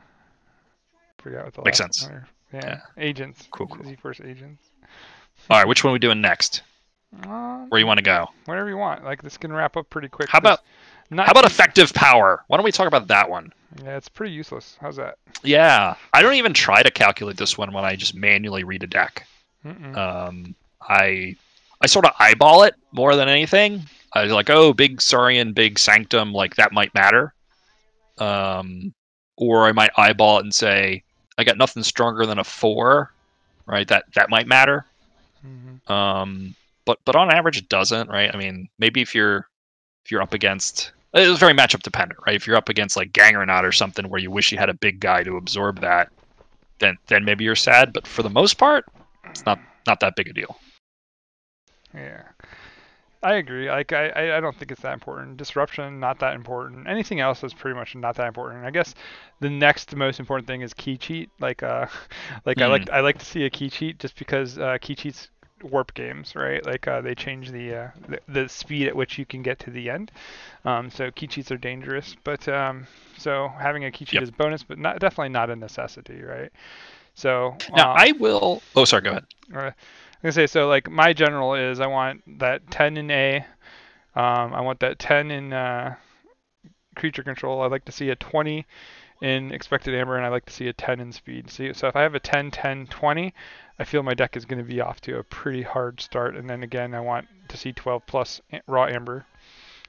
[1.20, 2.08] forgot what the Makes sense.
[2.54, 2.80] Yeah, Yeah.
[2.98, 3.48] agents.
[3.52, 3.84] Cool, cool.
[3.86, 4.64] Z Force agents.
[5.50, 6.62] All right, which one are we doing next?
[7.24, 8.28] Um, Where you want to go?
[8.46, 9.04] whatever you want.
[9.04, 10.30] Like this can wrap up pretty quick.
[10.30, 10.62] How about
[11.16, 12.44] how about effective power?
[12.48, 13.54] Why don't we talk about that one?
[13.84, 14.78] Yeah, it's pretty useless.
[14.82, 15.18] How's that?
[15.44, 18.88] Yeah, I don't even try to calculate this one when I just manually read a
[18.88, 19.26] deck.
[19.66, 19.96] Mm-mm.
[19.96, 21.36] Um, I
[21.82, 23.84] I sort of eyeball it more than anything.
[24.14, 27.34] I was like, oh, big Saurian, big Sanctum, like that might matter.
[28.18, 28.94] Um,
[29.38, 31.04] or I might eyeball it and say,
[31.38, 33.12] I got nothing stronger than a four,
[33.66, 33.88] right?
[33.88, 34.86] That that might matter.
[35.46, 35.90] Mhm.
[35.90, 38.34] Um, but but on average, it doesn't, right?
[38.34, 39.48] I mean, maybe if you're
[40.06, 42.36] if you're up against it's very matchup dependent, right?
[42.36, 45.00] If you're up against like Gangrenot or something where you wish you had a big
[45.00, 46.10] guy to absorb that,
[46.80, 47.94] then then maybe you're sad.
[47.94, 48.86] But for the most part,
[49.26, 50.58] it's not not that big a deal.
[51.94, 52.24] Yeah.
[53.24, 53.70] I agree.
[53.70, 55.38] Like I, I- don't think it's that important.
[55.38, 56.88] Disruption, not that important.
[56.88, 58.66] Anything else is pretty much not that important.
[58.66, 58.94] I guess
[59.40, 61.30] the next most important thing is key cheat.
[61.40, 61.88] Like uh
[62.46, 65.30] like I like I like to see a key cheat just because uh key cheats
[65.64, 66.64] warp games, right?
[66.66, 69.72] Like uh, they change the, uh, the the speed at which you can get to
[69.72, 70.12] the end.
[70.66, 72.88] Um, so key cheats are dangerous, but um,
[73.18, 74.24] so having a key cheat Yep.
[74.24, 76.52] is bonus, but not definitely not a necessity, right?
[77.16, 78.62] So Now um, I will.
[78.76, 79.02] Oh, sorry.
[79.04, 79.26] Go ahead.
[80.22, 80.68] Gonna say so.
[80.68, 83.46] Like my general is, I want that 10 in A.
[84.16, 85.96] Um, I want that 10 in uh,
[86.96, 87.62] creature control.
[87.62, 88.66] I'd like to see a 20
[89.22, 91.50] in expected amber, and I'd like to see a 10 in speed.
[91.50, 93.34] So, so if I have a 10, 10, 20,
[93.80, 96.36] I feel my deck is going to be off to a pretty hard start.
[96.36, 99.26] And then again, I want to see 12 plus raw amber.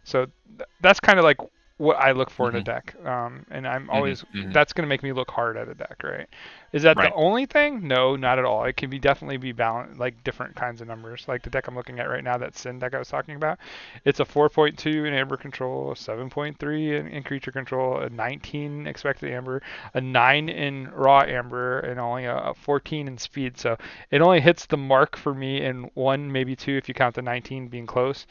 [0.04, 1.38] So th- that's kind of like
[1.78, 2.62] what I look for in a Mhm.
[2.62, 2.94] deck.
[3.04, 4.52] Um, and I'm always mhm.
[4.52, 6.28] that's going to make me look hard at a deck, right?
[6.72, 7.00] Is that Right.
[7.00, 7.86] the only thing?
[7.88, 8.64] No, not at all.
[8.64, 11.26] It can be definitely be balanced, like different kinds of numbers.
[11.28, 13.58] Like the deck I'm looking at right now, that Sin deck I was talking about,
[14.04, 19.32] it's a 4.2 in amber control, a 7.3 in, in creature control, a 19 expected
[19.32, 19.62] amber,
[19.94, 23.58] a 9 in raw amber, and only a, a 14 in speed.
[23.58, 23.76] So
[24.10, 27.22] it only hits the mark for me in one, maybe two, if you count the
[27.22, 28.26] 19 being close.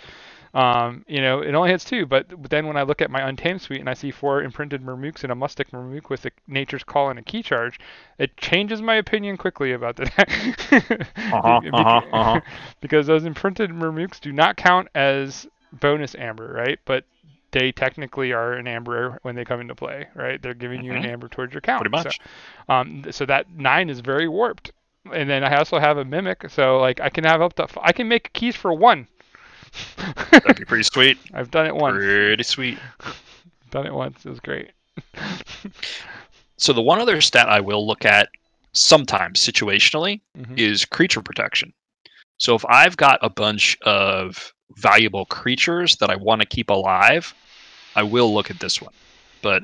[0.57, 3.61] Um, you know, it only hits two, but then when I look at my Untamed
[3.61, 7.09] suite and I see four imprinted Murmooks and a Mustic Murmook with a Nature's Call
[7.09, 7.79] and a Key Charge,
[8.17, 10.29] it changes my opinion quickly about the deck.
[11.17, 12.41] Uh-huh, Be- uh-huh, uh-huh.
[12.81, 16.79] because those imprinted Murmooks do not count as bonus amber, right?
[16.85, 17.03] But
[17.51, 20.41] they technically are an amber when they come into play, right?
[20.41, 21.09] They're giving you an Mhm.
[21.11, 21.81] amber towards your count.
[21.81, 22.19] Pretty So- much.
[22.67, 24.71] um, so that nine is very warped.
[25.13, 27.77] And then I also have a mimic, so like I can have up to f-
[27.81, 29.07] I can make keys for one.
[30.31, 31.17] That'd be pretty sweet.
[31.33, 31.97] I've done it once.
[31.97, 32.77] Pretty sweet.
[33.71, 34.25] Done it once.
[34.25, 34.71] It was great.
[36.59, 38.29] So the one other stat I will look at
[38.73, 40.57] sometimes situationally Mhm.
[40.57, 41.71] is creature protection.
[42.39, 47.31] So if I've got a bunch of valuable creatures that I want to keep alive,
[47.95, 48.93] I will look at this one.
[49.43, 49.63] But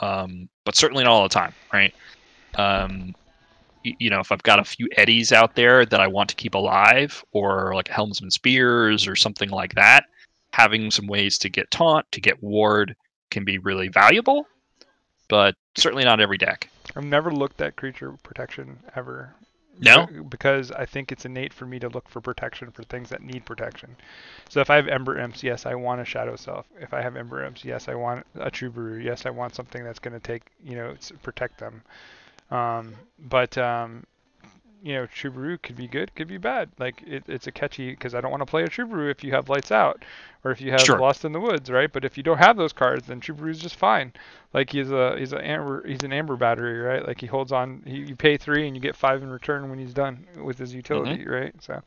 [0.00, 1.92] um, but certainly not all the time, right?
[2.54, 3.14] Um,
[3.82, 6.54] you know, if I've got a few eddies out there that I want to keep
[6.54, 10.04] alive, or like Helmsman Spears or something like that,
[10.52, 12.94] having some ways to get taunt, to get ward
[13.30, 14.46] can be really valuable,
[15.28, 16.68] but certainly not every deck.
[16.94, 19.34] I've never looked at creature protection ever.
[19.78, 20.06] No?
[20.28, 23.46] Because I think it's innate for me to look for protection for things that need
[23.46, 23.96] protection.
[24.50, 26.66] So if I have Ember Imps, yes, I want a Shadow Self.
[26.78, 29.00] If I have Ember Imps, yes, I want a Troubadour.
[29.00, 31.82] Yes, I want something that's going to take, you know, protect them.
[32.52, 34.04] Um, but um,
[34.82, 36.68] you know, Troubadour could be good, could be bad.
[36.78, 39.32] Like it, it's a catchy because I don't want to play a Troubadour if you
[39.32, 40.04] have Lights Out
[40.44, 40.98] or if you have Sure.
[40.98, 41.90] Lost in the Woods, right?
[41.90, 44.12] But if you don't have those cards, then is just fine.
[44.52, 47.06] Like he's a he's a amber he's an amber battery, right?
[47.06, 47.82] Like he holds on.
[47.86, 50.74] He, you pay three and you get five in return when he's done with his
[50.74, 51.54] utility, right?
[51.60, 51.82] So.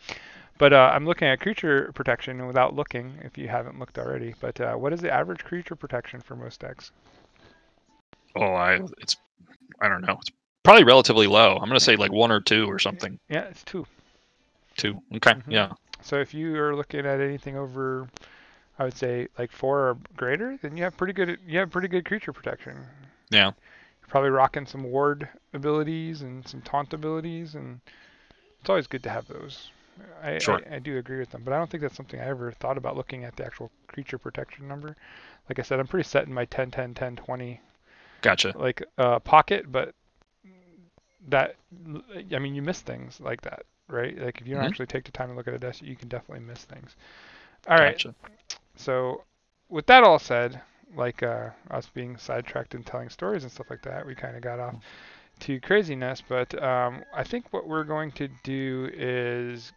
[0.58, 4.36] But uh, I'm looking at creature protection without looking, if you haven't looked already.
[4.40, 6.92] But uh, what is the average creature protection for most decks?
[8.38, 9.18] Oh, I it's
[9.82, 10.18] I don't know.
[10.22, 10.32] It's
[10.66, 11.56] probably relatively low.
[11.56, 13.20] I'm gonna say like one or two or something.
[13.30, 13.86] Yeah, it's two.
[14.78, 15.02] Two.
[15.16, 15.34] Okay.
[15.34, 15.44] Mhm.
[15.48, 15.72] Yeah.
[16.02, 18.08] So if you are looking at anything over,
[18.78, 21.88] I would say like four or greater, then you have pretty good you have pretty
[21.88, 22.78] good creature protection.
[23.30, 23.46] Yeah.
[24.02, 27.80] You're probably rocking some ward abilities and some taunt abilities, and
[28.60, 29.72] it's always good to have those.
[30.22, 30.60] I, Sure.
[30.70, 32.78] I, I do agree with them, but I don't think that's something I ever thought
[32.78, 34.96] about looking at the actual creature protection number.
[35.50, 37.62] Like I said, I'm pretty set in my 10, 10, 10, 20
[38.22, 38.54] Gotcha.
[38.58, 39.94] like uh, pocket, but
[41.30, 41.56] that
[42.34, 43.66] I mean you miss things like that.
[43.88, 44.18] right?
[44.18, 44.66] Like if you don't Mhm.
[44.66, 46.96] actually take the time to look at a desk, you can definitely miss things.
[47.68, 48.00] All right.
[48.00, 48.16] Gotcha.
[48.76, 49.24] So,
[49.70, 50.62] with that all said,
[50.96, 54.42] like uh, us being sidetracked and telling stories and stuff like that, we kind of
[54.42, 54.76] got off
[55.42, 56.22] to craziness.
[56.22, 59.74] But um, I think what we're going to do is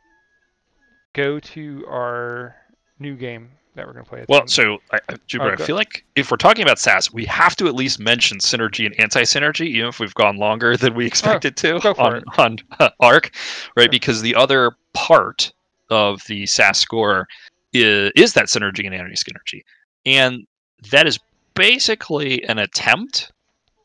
[1.12, 2.56] go to our
[2.98, 4.24] new game that we're going to play.
[4.28, 7.54] Well, so I, Jupiter, Oh, I feel like if we're talking about SAS, we have
[7.56, 11.56] to at least mention synergy and anti-synergy, even if we've gone longer than we expected
[11.58, 12.24] to Oh, for on, it.
[12.38, 13.30] on uh, ARC,
[13.76, 13.84] right?
[13.84, 13.88] Sure.
[13.90, 15.52] Because the other part
[15.90, 17.26] of the SAS score
[17.72, 19.62] is, is that synergy and anti-synergy,
[20.04, 20.46] and
[20.90, 21.18] that is
[21.54, 23.30] basically an attempt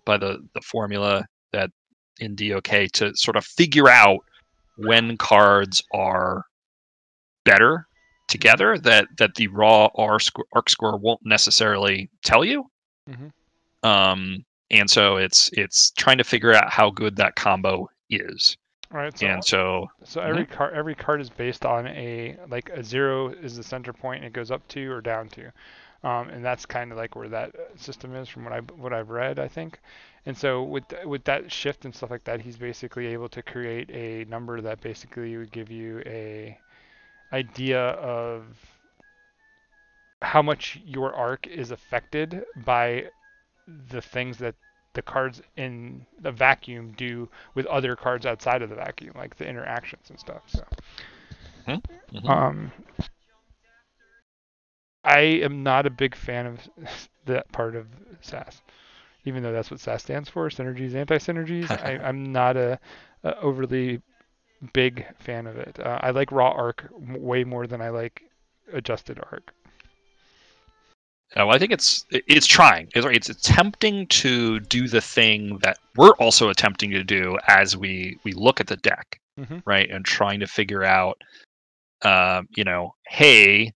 [0.06, 1.70] by the the formula that
[2.20, 4.20] in DOK to sort of figure out
[4.78, 6.44] when cards are
[7.46, 7.88] better
[8.34, 12.66] together that that the raw R score, arc score won't necessarily tell you.
[13.08, 13.32] Mhm.
[13.88, 18.58] Um, and so it's it's trying to figure out how good that combo is.
[18.92, 19.18] all right.
[19.18, 23.30] So, and so so every card every card is based on a like a zero
[23.30, 25.52] is the center point and it goes up to or down to.
[26.04, 29.10] Um, and that's kind of like where that system is from what I what I've
[29.10, 29.80] read, I think.
[30.26, 33.90] And so with with that shift and stuff like that, he's basically able to create
[33.92, 36.58] a number that basically would give you a
[37.34, 38.46] idea of
[40.22, 43.10] how much your arc is affected by
[43.68, 44.56] the things that
[44.94, 49.48] the cards in the vacuum do with other cards outside of the vacuum, like the
[49.48, 50.44] interactions and stuff.
[50.48, 50.64] So.
[51.68, 51.82] Mhm.
[52.26, 52.72] Um,
[55.06, 56.70] I am not a big fan of
[57.26, 57.88] that part of
[58.22, 58.62] SAS,
[59.26, 61.76] even though that's what SAS stands for, synergies, anti-synergies.
[61.82, 62.80] I, I'm not a,
[63.24, 64.02] a overly
[64.72, 65.80] big fan of it.
[65.80, 68.24] Uh, I like raw arc way more than I like
[68.72, 69.54] adjusted arc.
[71.36, 72.90] uh, I think it's it's trying.
[72.96, 78.18] It's, it's attempting to do the thing that we're also attempting to do as we
[78.24, 79.64] we look at the deck, Mhm.
[79.66, 79.90] right?
[79.90, 81.22] And trying to figure out,
[82.04, 83.74] um, you know, hey,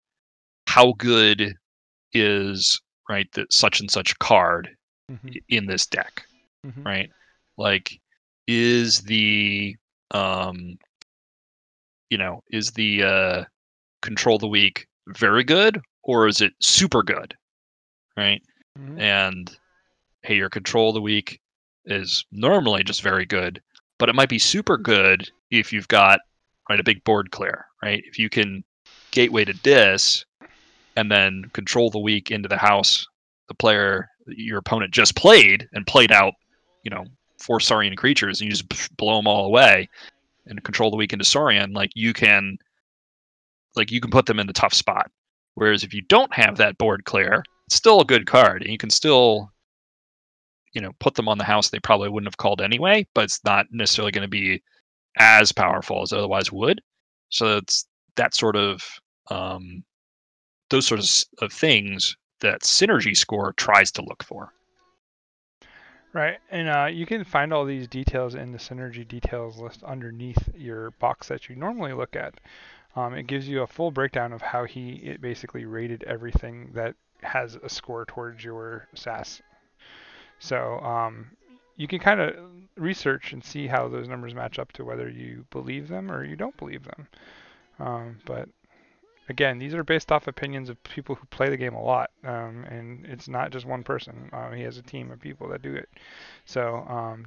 [0.67, 1.55] how good
[2.13, 2.79] is
[3.09, 4.69] right that such and such card
[5.11, 5.41] Mhm.
[5.49, 6.25] in this deck,
[6.65, 6.85] Mhm.
[6.85, 7.09] right?
[7.57, 7.99] Like,
[8.47, 9.75] is the
[10.11, 10.77] um,
[12.09, 13.43] you know, is the uh,
[14.01, 17.35] control the weak very good or is it super good,
[18.15, 18.41] right?
[18.77, 18.99] Mhm.
[18.99, 19.57] And
[20.23, 21.39] hey, your control of the weak
[21.85, 23.61] is normally just very good,
[23.97, 26.19] but it might be super good if you've got
[26.69, 28.03] right a big board clear, right?
[28.05, 28.63] If you can
[29.11, 30.25] gateway to this
[30.95, 33.05] and then control the weak into the house
[33.47, 36.33] the player your opponent just played and played out,
[36.83, 37.05] you know,
[37.39, 39.89] four Saurian creatures and you just blow them all away
[40.45, 42.57] and control the weak into Saurian, like you can
[43.75, 45.11] like you can put them in a tough spot.
[45.55, 48.77] Whereas if you don't have that board clear, it's still a good card and you
[48.77, 49.51] can still
[50.73, 53.43] you know put them on the house they probably wouldn't have called anyway, but it's
[53.43, 54.61] not necessarily going to be
[55.17, 56.81] as powerful as otherwise would.
[57.29, 58.83] So it's that sort of
[59.29, 59.83] um,
[60.69, 64.53] those sorts of things that synergy score tries to look for.
[66.17, 70.49] Right, and uh, you can find all these details in the synergy details list underneath
[70.55, 72.33] your box that you normally look at.
[72.95, 76.95] Um, it gives you a full breakdown of how he it basically rated everything that
[77.21, 79.43] has a score towards your SAS.
[80.39, 81.27] So um,
[81.75, 82.35] you can kind of
[82.77, 86.35] research and see how those numbers match up to whether you believe them or you
[86.35, 87.07] don't believe them.
[87.77, 88.49] Um, but
[89.29, 92.65] again, these are based off opinions of people who play the game a lot, um,
[92.69, 94.29] and it's not just one person.
[94.33, 95.89] Um, he has a team of people that do it.
[96.45, 97.25] So um,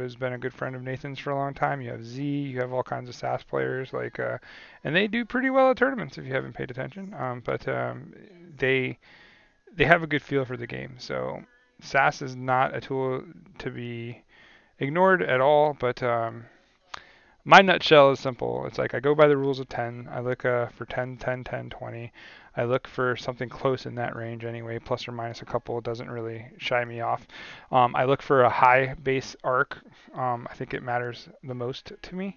[0.00, 1.80] has been a good friend of Nathan's for a long time.
[1.80, 4.38] You have Z, you have all kinds of SAS players, like, uh,
[4.84, 7.14] and they do pretty well at tournaments if you haven't paid attention.
[7.14, 8.12] Um, but um,
[8.56, 8.98] they
[9.74, 10.96] they have a good feel for the game.
[10.98, 11.42] So
[11.80, 13.22] SAS is not a tool
[13.58, 14.22] to be
[14.80, 16.46] ignored at all, but um,
[17.48, 18.66] my nutshell is simple.
[18.66, 20.06] It's like I go by the rules of 10.
[20.12, 22.12] I look uh, for 10, 10, 10, 20.
[22.58, 25.78] I look for something close in that range anyway, plus or minus a couple.
[25.78, 27.26] It doesn't really shy me off.
[27.72, 29.78] Um, I look for a high base arc.
[30.12, 32.36] Um, I think it matters the most to me.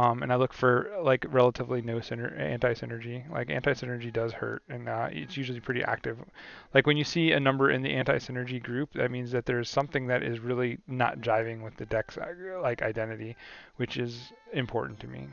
[0.00, 3.30] Um, and I look for like relatively no syner- anti-synergy.
[3.30, 6.16] Like anti-synergy does hurt, and uh, it's usually pretty active.
[6.72, 10.06] Like when you see a number in the anti-synergy group, that means that there's something
[10.06, 12.32] that is really not jiving with the deck's uh,
[12.62, 13.36] like identity,
[13.76, 15.28] which is important to me.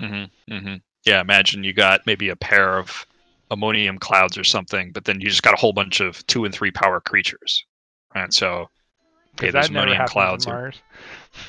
[0.00, 0.74] Mm-hmm, mm-hmm.
[1.04, 3.06] Yeah, imagine you got maybe a pair of
[3.52, 6.52] ammonium clouds or something, but then you just got a whole bunch of two and
[6.52, 7.64] three power creatures,
[8.16, 8.34] right?
[8.34, 8.68] So,
[9.36, 10.82] okay, 'Cause those that never ammonium happens clouds in Mars.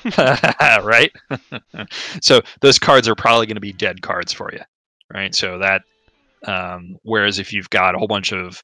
[0.83, 1.11] right?
[2.21, 4.61] so those cards are probably going to be dead cards for you,
[5.13, 5.33] right?
[5.35, 5.81] So that,
[6.45, 8.63] um, whereas if you've got a whole bunch of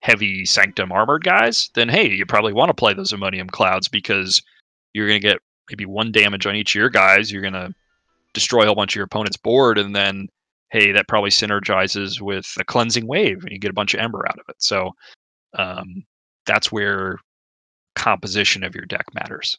[0.00, 4.40] heavy sanctum armored guys, then hey, you probably want to play those ammonium clouds because
[4.92, 5.38] you're going to get
[5.70, 7.30] maybe one damage on each of your guys.
[7.30, 7.74] You're going to
[8.34, 10.28] destroy a whole bunch of your opponent's board, and then
[10.70, 14.26] hey, that probably synergizes with a cleansing wave, and you get a bunch of ember
[14.28, 14.56] out of it.
[14.58, 14.90] So
[15.56, 16.04] um,
[16.46, 17.16] that's where
[17.98, 19.58] composition of your deck matters.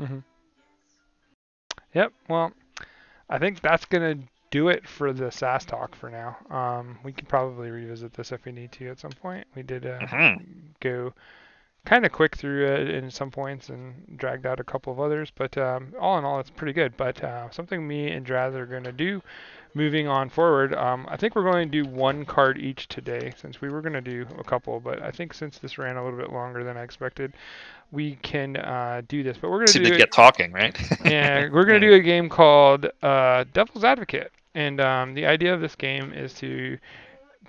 [0.00, 0.18] Mm-hmm.
[1.94, 2.12] Yep.
[2.28, 2.52] Well,
[3.28, 4.16] I think that's gonna
[4.50, 6.36] do it for the SAS talk for now.
[6.50, 9.46] Um, we can probably revisit this if we need to at some point.
[9.54, 10.44] We did uh, Mhm.
[10.80, 11.12] go
[11.84, 15.32] kind of quick through it in some points and dragged out a couple of others,
[15.34, 16.96] but um, all in all, it's pretty good.
[16.96, 19.22] But uh, something me and Draz are going to do
[19.72, 23.60] moving on forward, um, I think we're going to do one card each today since
[23.60, 26.18] we were going to do a couple, but I think since this ran a little
[26.18, 27.32] bit longer than I expected,
[27.92, 29.36] we can uh, do this.
[29.38, 30.76] But we're going to Seem do to it- get talking, right?
[31.04, 35.60] yeah, we're gonna do a game called uh, Devil's Advocate, and um, the idea of
[35.60, 36.76] this game is to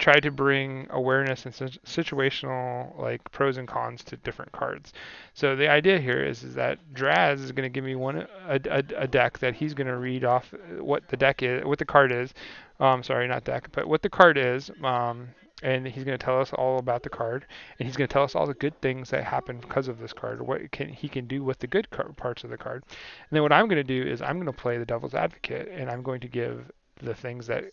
[0.01, 4.93] try to bring awareness and situational like pros and cons to different cards.
[5.35, 8.59] So the idea here is is that Draz is going to give me one a,
[8.69, 11.85] a, a deck that he's going to read off what the deck is, what the
[11.85, 12.33] card is.
[12.79, 14.71] Um, sorry, not deck, but what the card is.
[14.83, 15.29] Um,
[15.63, 17.45] and he's going to tell us all about the card,
[17.77, 20.11] and he's going to tell us all the good things that happen because of this
[20.11, 22.81] card, or what can he can do with the good car- parts of the card.
[22.89, 25.69] And then what I'm going to do is I'm going to play the devil's advocate,
[25.71, 26.71] and I'm going to give
[27.03, 27.65] the things that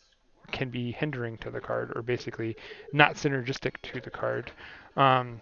[0.50, 2.56] can be hindering to the card, or basically
[2.92, 4.50] not synergistic to the card.
[4.96, 5.40] Um,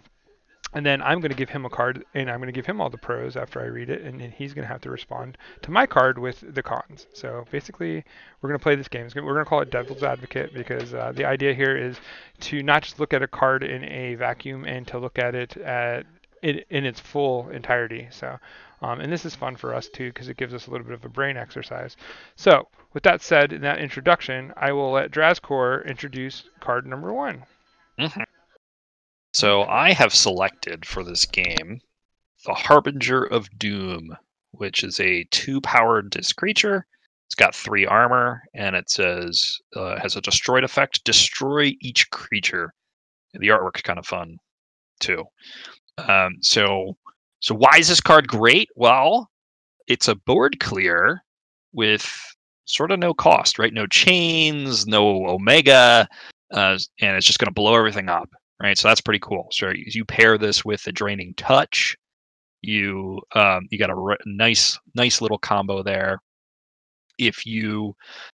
[0.73, 2.81] and then I'm going to give him a card, and I'm going to give him
[2.81, 5.71] all the pros after I read it, and he's going to have to respond to
[5.71, 7.07] my card with the cons.
[7.13, 8.03] So basically,
[8.41, 9.07] we're going to play this game.
[9.15, 11.97] We're going to call it Devil's Advocate because uh, the idea here is
[12.41, 15.55] to not just look at a card in a vacuum and to look at it
[15.57, 16.05] at
[16.41, 18.07] in, in its full entirety.
[18.11, 18.37] So,
[18.81, 20.93] um, and this is fun for us too because it gives us a little bit
[20.93, 21.95] of a brain exercise.
[22.35, 27.45] So, with that said, in that introduction, I will let Drazkor introduce card number one.
[27.99, 28.25] Mhm.
[29.35, 31.79] So I have selected for this game
[32.43, 34.17] the Harbinger of Doom,
[34.49, 36.87] which is a two-powered disc creature.
[37.27, 41.03] It's got three armor, and it says uh, has a destroyed effect.
[41.03, 42.73] Destroy each creature.
[43.33, 44.39] The artwork's kind of fun
[44.99, 45.23] too.
[45.99, 46.97] Um, so,
[47.41, 48.69] so why is this card great?
[48.75, 49.29] Well,
[49.85, 51.23] it's a board clear
[51.73, 52.33] with
[52.67, 53.73] sort of no cost, right?
[53.73, 56.07] No chains, no omega,
[56.53, 58.29] uh, and it's just going to blow everything up
[58.61, 58.77] right?
[58.77, 59.47] So that's pretty cool.
[59.51, 61.95] So you, pair this with a draining touch,
[62.61, 66.19] you um, you got a nice nice little combo there.
[67.17, 67.95] If you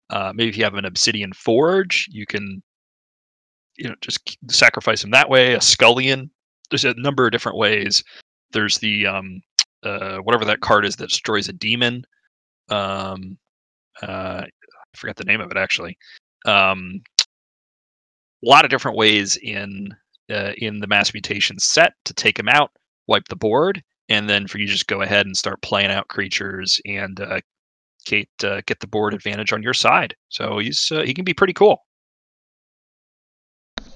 [0.10, 2.62] uh, maybe if you have an obsidian forge, you can
[3.78, 5.54] you know just sacrifice him that way.
[5.54, 6.32] A scullion.
[6.70, 8.04] There's a number of different ways.
[8.52, 9.42] There's the um,
[9.84, 12.04] uh, whatever that card is that destroys a demon.
[12.70, 13.38] Um,
[14.04, 15.98] uh, I forgot the name of it actually.
[16.46, 17.02] Um,
[18.46, 19.90] a lot of different ways in
[20.30, 22.72] uh, in the mass mutation set to take him out,
[23.08, 26.80] wipe the board, and then for you just go ahead and start playing out creatures
[26.86, 27.40] and uh,
[28.06, 30.16] get uh, get the board advantage on your side.
[30.30, 31.84] So he's uh, he can be pretty cool.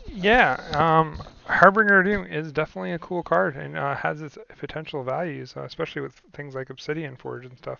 [0.08, 1.22] Yeah, um,
[1.52, 5.64] Harbinger of Doom is definitely a cool card and uh, has its potential values, uh,
[5.64, 7.80] especially with things like Obsidian Forge and stuff.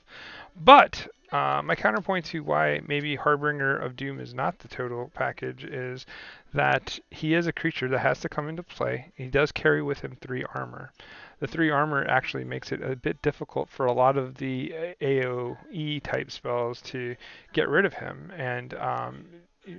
[0.56, 5.64] But uh, my counterpoint to why maybe Harbinger of Doom is not the total package
[5.64, 6.06] is
[6.54, 9.12] that he is a creature that has to come into play.
[9.16, 10.92] He does carry with him three armor.
[11.40, 16.04] The three armor actually makes it a bit difficult for a lot of the AOE
[16.04, 17.16] type spells to
[17.54, 19.26] get rid of him, and um,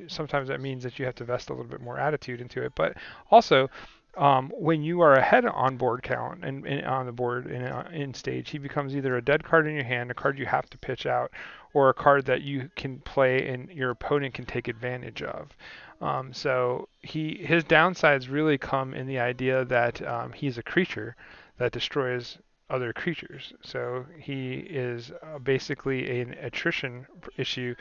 [0.06, 2.72] sometimes that means that you have to vest a little bit more attitude into it.
[2.74, 2.96] But
[3.30, 3.68] also,
[4.16, 7.88] um, when you are ahead on board count and, and on the board in, uh,
[7.92, 10.68] in stage, he becomes either a dead card in your hand, a card you have
[10.70, 11.32] to pitch out,
[11.72, 15.56] or a card that you can play and your opponent can take advantage of.
[16.02, 21.16] Um, so he his downsides really come in the idea that um, he's a creature
[21.58, 22.38] that destroys
[22.72, 23.52] other creatures.
[23.62, 27.06] So he is uh, basically an attrition
[27.36, 27.74] issue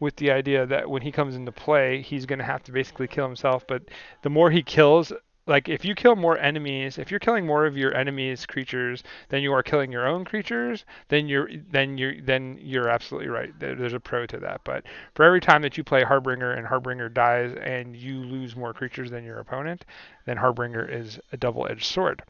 [0.00, 3.06] with the idea that when he comes into play, he's going to have to basically
[3.06, 3.64] kill himself.
[3.66, 3.84] But
[4.22, 5.12] the more he kills,
[5.46, 9.42] like if you kill more enemies, if you're killing more of your enemies' creatures than
[9.42, 13.52] you are killing your own creatures, then you're then you're then you're absolutely right.
[13.58, 14.60] There's a pro to that.
[14.64, 14.84] But
[15.14, 19.10] for every time that you play Harbinger and Harbinger dies and you lose more creatures
[19.10, 19.84] than your opponent,
[20.26, 22.22] then Harbinger is a double-edged sword.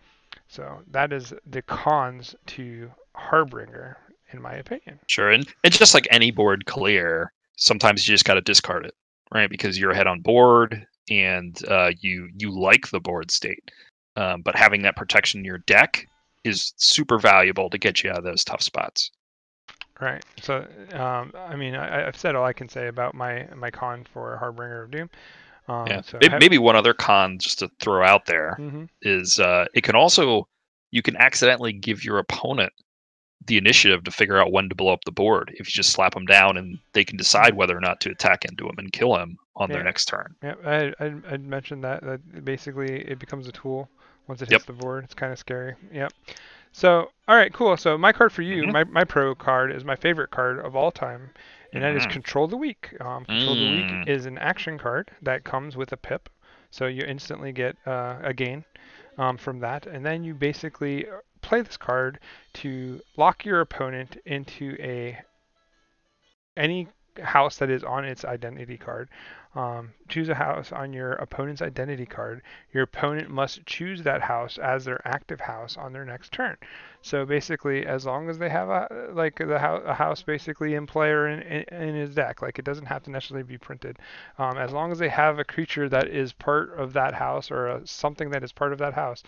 [0.53, 3.97] So that is the cons to Harbinger,
[4.33, 5.01] in my opinion.
[5.07, 8.95] Sure, and and just like any board clear, sometimes you just got to discard it,
[9.33, 9.49] right?
[9.49, 13.71] Because you're ahead on board and uh, you you like the board state,
[14.17, 16.07] um, but having that protection in your deck
[16.45, 19.11] is super valuable to get you out of those tough spots.
[20.03, 20.23] Right.
[20.43, 24.05] So, um, I mean, I, I've said all I can say about my my con
[24.13, 25.09] for Harbinger of Doom.
[25.69, 26.01] Um, Yeah.
[26.03, 29.83] So May- Maybe one other con just to throw out there hmm is uh, it
[29.83, 30.49] can also
[30.91, 32.73] you can accidentally give your opponent
[33.47, 35.51] the initiative to figure out when to blow up the board.
[35.55, 38.45] If you just slap them down and they can decide whether or not to attack
[38.45, 39.77] into him and kill him on Yeah.
[39.77, 40.35] their next turn.
[40.43, 43.89] Yeah, I, I I mentioned that that basically it becomes a tool
[44.29, 44.77] once it hits Yep.
[44.77, 45.05] the board.
[45.05, 45.75] It's kind of scary.
[45.93, 46.13] Yep.
[46.73, 47.77] So all right, cool.
[47.77, 48.73] So my card for you, Mhm.
[48.73, 51.31] my my pro card is my favorite card of all time,
[51.73, 52.11] and that is Mhm.
[52.11, 52.95] Control the Weak.
[53.01, 53.70] Um, Control the Mm.
[53.73, 56.29] Weak is an action card that comes with a pip,
[56.70, 58.64] so you instantly get uh, a gain
[59.18, 62.18] um, from that, and then you basically uh, play this card
[62.55, 65.18] to lock your opponent into a
[66.57, 66.89] any
[67.23, 69.09] house that is on its identity card.
[69.55, 72.41] Um, choose a house on your opponent's identity card.
[72.73, 76.57] Your opponent must choose that house as their active house on their next turn.
[77.03, 80.87] So basically, as long as they have a like the house, a house basically in
[80.87, 83.99] play or in, in, in his deck, like it doesn't have to necessarily be printed.
[84.39, 87.67] Um, as long as they have a creature that is part of that house or
[87.67, 89.23] a, something that is part of that house,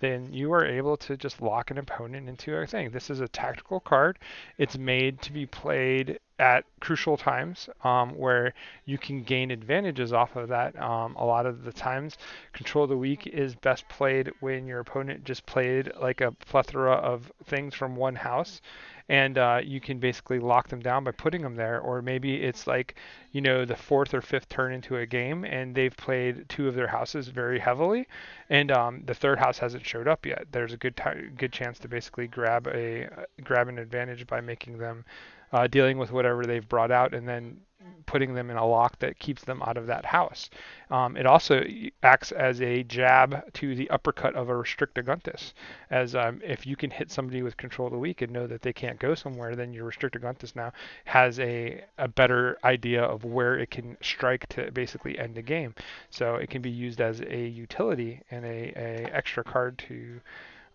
[0.00, 2.90] then you are able to just lock an opponent into a thing.
[2.90, 4.18] This is a tactical card.
[4.58, 8.54] It's made to be played at crucial times um, where
[8.86, 10.80] you can gain advantages off of that.
[10.80, 12.16] Um, a lot of the times,
[12.54, 16.94] Control of the Weak is best played when your opponent just played like a plethora
[16.94, 18.62] of things from one house.
[19.10, 22.68] And uh, you can basically lock them down by putting them there, or maybe it's
[22.68, 22.94] like,
[23.32, 26.76] you know, the fourth or fifth turn into a game, and they've played two of
[26.76, 28.06] their houses very heavily,
[28.48, 30.46] and um, the third house hasn't showed up yet.
[30.52, 33.08] There's a good ti good chance to basically grab a
[33.42, 35.04] grab an advantage by making them
[35.52, 37.60] uh, dealing with whatever they've brought out and then
[38.06, 40.50] putting them in a lock that keeps them out of that house.
[40.90, 41.62] Um, it also
[42.02, 45.52] acts as a jab to the uppercut of a Restringuntus,
[45.90, 48.62] as um, if you can hit somebody with Control of the Weak and know that
[48.62, 50.72] they can't go somewhere, then your Restringuntus now
[51.04, 55.74] has a, a better idea of where it can strike to basically end the game.
[56.10, 60.20] So it can be used as a utility and a, a extra card to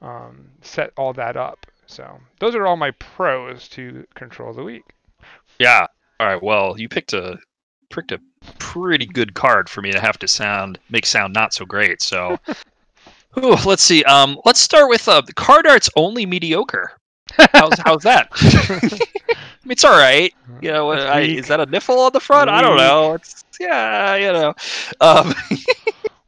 [0.02, 1.66] um, set all that up.
[1.88, 4.84] So those are all my pros to Control of the Weak.
[5.60, 5.88] Yeah.
[6.20, 6.42] All right.
[6.42, 7.38] Well, you picked a
[7.90, 8.20] picked a
[8.60, 12.02] pretty good card for me to have to sound make sound not so great.
[12.02, 12.38] So,
[13.38, 14.04] Ooh, let's see.
[14.04, 16.92] Um, let's start with uh, card art's only mediocre.
[17.54, 18.30] How's how's that?
[18.34, 18.80] I
[19.68, 20.34] mean, it's all right.
[20.62, 22.50] You know, I, is that a niffle on the front?
[22.50, 23.14] I don't know.
[23.14, 24.54] It's yeah, you know.
[25.02, 25.34] Um,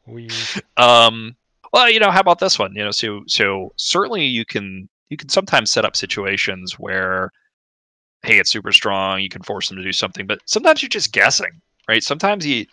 [0.07, 0.29] We
[0.77, 1.35] um,
[1.73, 2.73] well, you know, how about this one?
[2.73, 7.31] You know, so so certainly you can you can sometimes set up situations where,
[8.23, 9.21] hey, it's super strong.
[9.21, 12.03] You can force them to do something, but sometimes you're just guessing, right?
[12.03, 12.65] Sometimes you,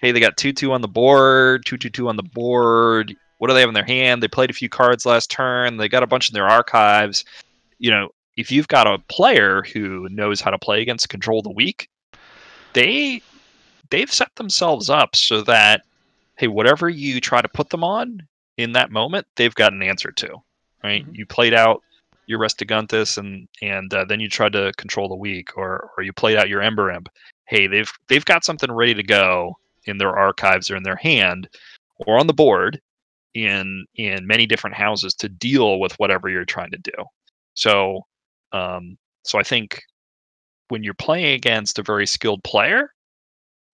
[0.00, 3.14] hey, they got two two on the board, two two two on the board.
[3.38, 4.22] What do they have in their hand?
[4.22, 5.78] They played a few cards last turn.
[5.78, 7.24] They got a bunch in their archives.
[7.78, 11.50] You know, if you've got a player who knows how to play against control the
[11.50, 11.88] weak,
[12.74, 13.22] they
[13.88, 15.82] they've set themselves up so that
[16.36, 18.26] hey, whatever you try to put them on
[18.56, 20.42] in that moment, they've got an answer to.
[20.82, 21.04] Right?
[21.06, 21.16] Mhm.
[21.16, 21.82] You played out
[22.26, 26.12] your Restringuntus and and uh, then you tried to control the weak, or or you
[26.12, 27.08] played out your Ember Imp.
[27.46, 29.56] Hey, they've they've got something ready to go
[29.86, 31.48] in their archives or in their hand
[32.06, 32.80] or on the board
[33.34, 36.92] in in many different houses to deal with whatever you're trying to do.
[37.54, 38.06] So
[38.52, 39.82] um, so I think
[40.68, 42.92] when you're playing against a very skilled player,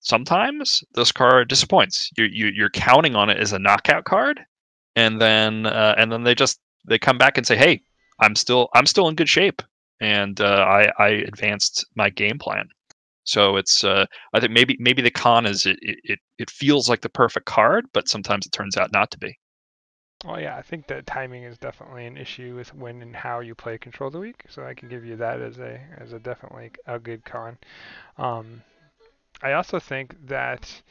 [0.00, 2.10] sometimes this card disappoints.
[2.16, 4.40] You're you, you're counting on it as a knockout card,
[4.96, 7.82] and then uh, and then they just they come back and say, "Hey,
[8.20, 9.62] I'm still I'm still in good shape,
[10.00, 12.68] and uh, I I advanced my game plan."
[13.24, 17.00] So it's uh, I think maybe maybe the con is it, it it feels like
[17.00, 19.38] the perfect card, but sometimes it turns out not to be.
[20.24, 23.54] Well, yeah, I think that timing is definitely an issue with when and how you
[23.54, 24.44] play Control the Weak.
[24.48, 27.58] So I can give you that as a as a definitely a good con.
[28.16, 28.62] Um,
[29.42, 30.82] I also think that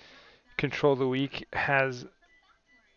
[0.57, 2.05] Control the Weak has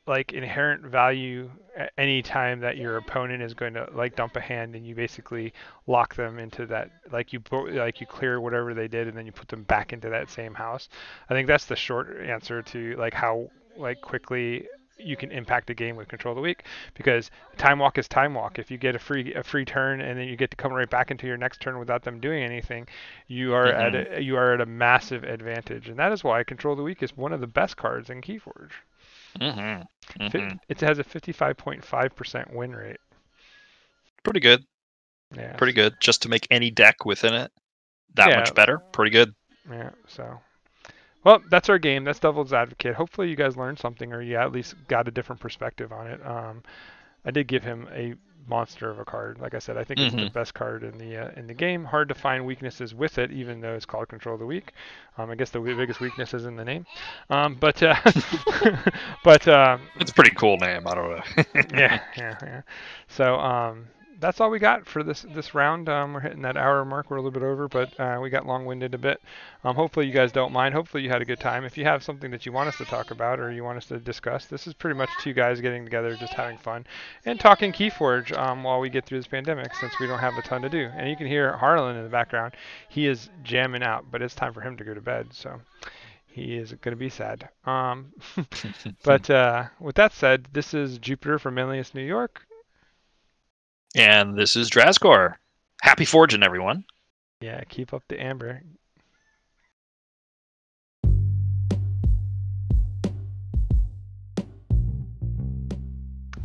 [0.09, 4.41] like inherent value at any time that your opponent is going to like dump a
[4.41, 5.53] hand and you basically
[5.87, 9.33] lock them into that like you like you clear whatever they did and then you
[9.33, 10.89] put them back into that same house.
[11.29, 14.67] I think that's the short answer to like how like quickly
[14.99, 18.35] you can impact a game with control of the weak because time walk is time
[18.35, 18.59] walk.
[18.59, 20.89] If you get a free a free turn and then you get to come right
[20.89, 22.89] back into your next turn without them doing anything,
[23.27, 26.73] you are at a, you are at a massive advantage, and that is why control
[26.73, 28.73] of the weak is one of the best cards in Keyforge.
[29.39, 29.83] Mm-hmm.
[30.31, 32.99] Fi- It has a 55.5% win rate.
[34.23, 34.65] Pretty good,
[35.37, 35.55] Yeah.
[35.57, 35.95] pretty good.
[36.01, 37.53] Just to make any deck within it
[38.15, 38.37] that Yeah.
[38.41, 38.79] much better.
[38.93, 39.35] Pretty good.
[39.71, 39.91] Yeah.
[40.07, 40.41] So,
[41.25, 42.05] well, that's our game.
[42.05, 42.95] That's Devil's Advocate.
[42.95, 46.25] Hopefully, you guys learned something, or you at least got a different perspective on it.
[46.27, 46.63] Um,
[47.25, 48.15] I did give him a
[48.49, 49.39] monster of a card.
[49.41, 50.33] Like I said, I think it's the Mhm.
[50.33, 51.85] best card in the uh, in the game.
[51.85, 54.73] Hard to find weaknesses with it, even though it's called Control of the Weak.
[55.19, 56.87] Um, I guess the biggest weakness is in the name.
[57.31, 57.97] Um, but uh,
[59.25, 60.87] but uh, It's a pretty cool name.
[60.87, 61.43] I don't know.
[61.69, 62.63] yeah, yeah, yeah.
[63.09, 63.89] So, um,
[64.21, 65.89] that's all we got for this this round.
[65.89, 67.11] Um, we're hitting that hour mark.
[67.11, 69.21] We're a little bit over, but uh, we got long-winded a bit.
[69.65, 70.75] Um, hopefully you guys don't mind.
[70.75, 71.65] Hopefully you had a good time.
[71.65, 73.87] If you have something that you want us to talk about or you want us
[73.87, 76.87] to discuss, this is pretty much two guys getting together, just having fun
[77.25, 80.43] and talking Keyforge um, while we get through this pandemic, since we don't have a
[80.43, 80.91] ton to do.
[80.97, 82.55] And you can hear Harlan in the background.
[82.89, 85.29] He is jamming out, but it's time for him to go to bed.
[85.33, 85.61] So
[86.27, 87.49] he is going to be sad.
[87.65, 88.13] Um,
[89.05, 92.43] but uh, with that said, this is Jupiter from Manlius, New York.
[93.95, 95.35] And this is Drazgor.
[95.83, 96.85] Happy forging, everyone.
[97.41, 98.61] Yeah, keep up the amber.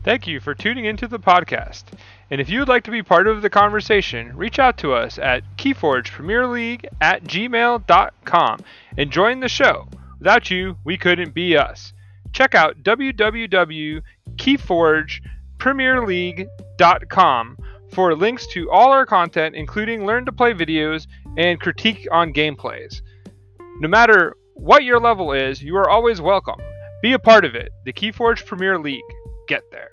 [0.04, 1.84] Thank you for tuning into the podcast.
[2.30, 5.18] And if you would like to be part of the conversation, reach out to us
[5.18, 8.60] at KeyforgePremierLeague at gmail.com
[8.98, 9.88] and join the show.
[10.20, 11.94] Without you, we couldn't be us.
[12.34, 12.84] Check out
[15.64, 17.58] www.keyforgepremierleague.com
[17.94, 21.08] for links to all our content, including learn to play videos
[21.38, 23.02] and critique on gameplays.
[23.80, 26.60] No matter what your level is, you are always welcome.
[27.02, 27.70] Be a part of it.
[27.86, 29.02] The Keyforge Premier League.
[29.48, 29.90] Get there.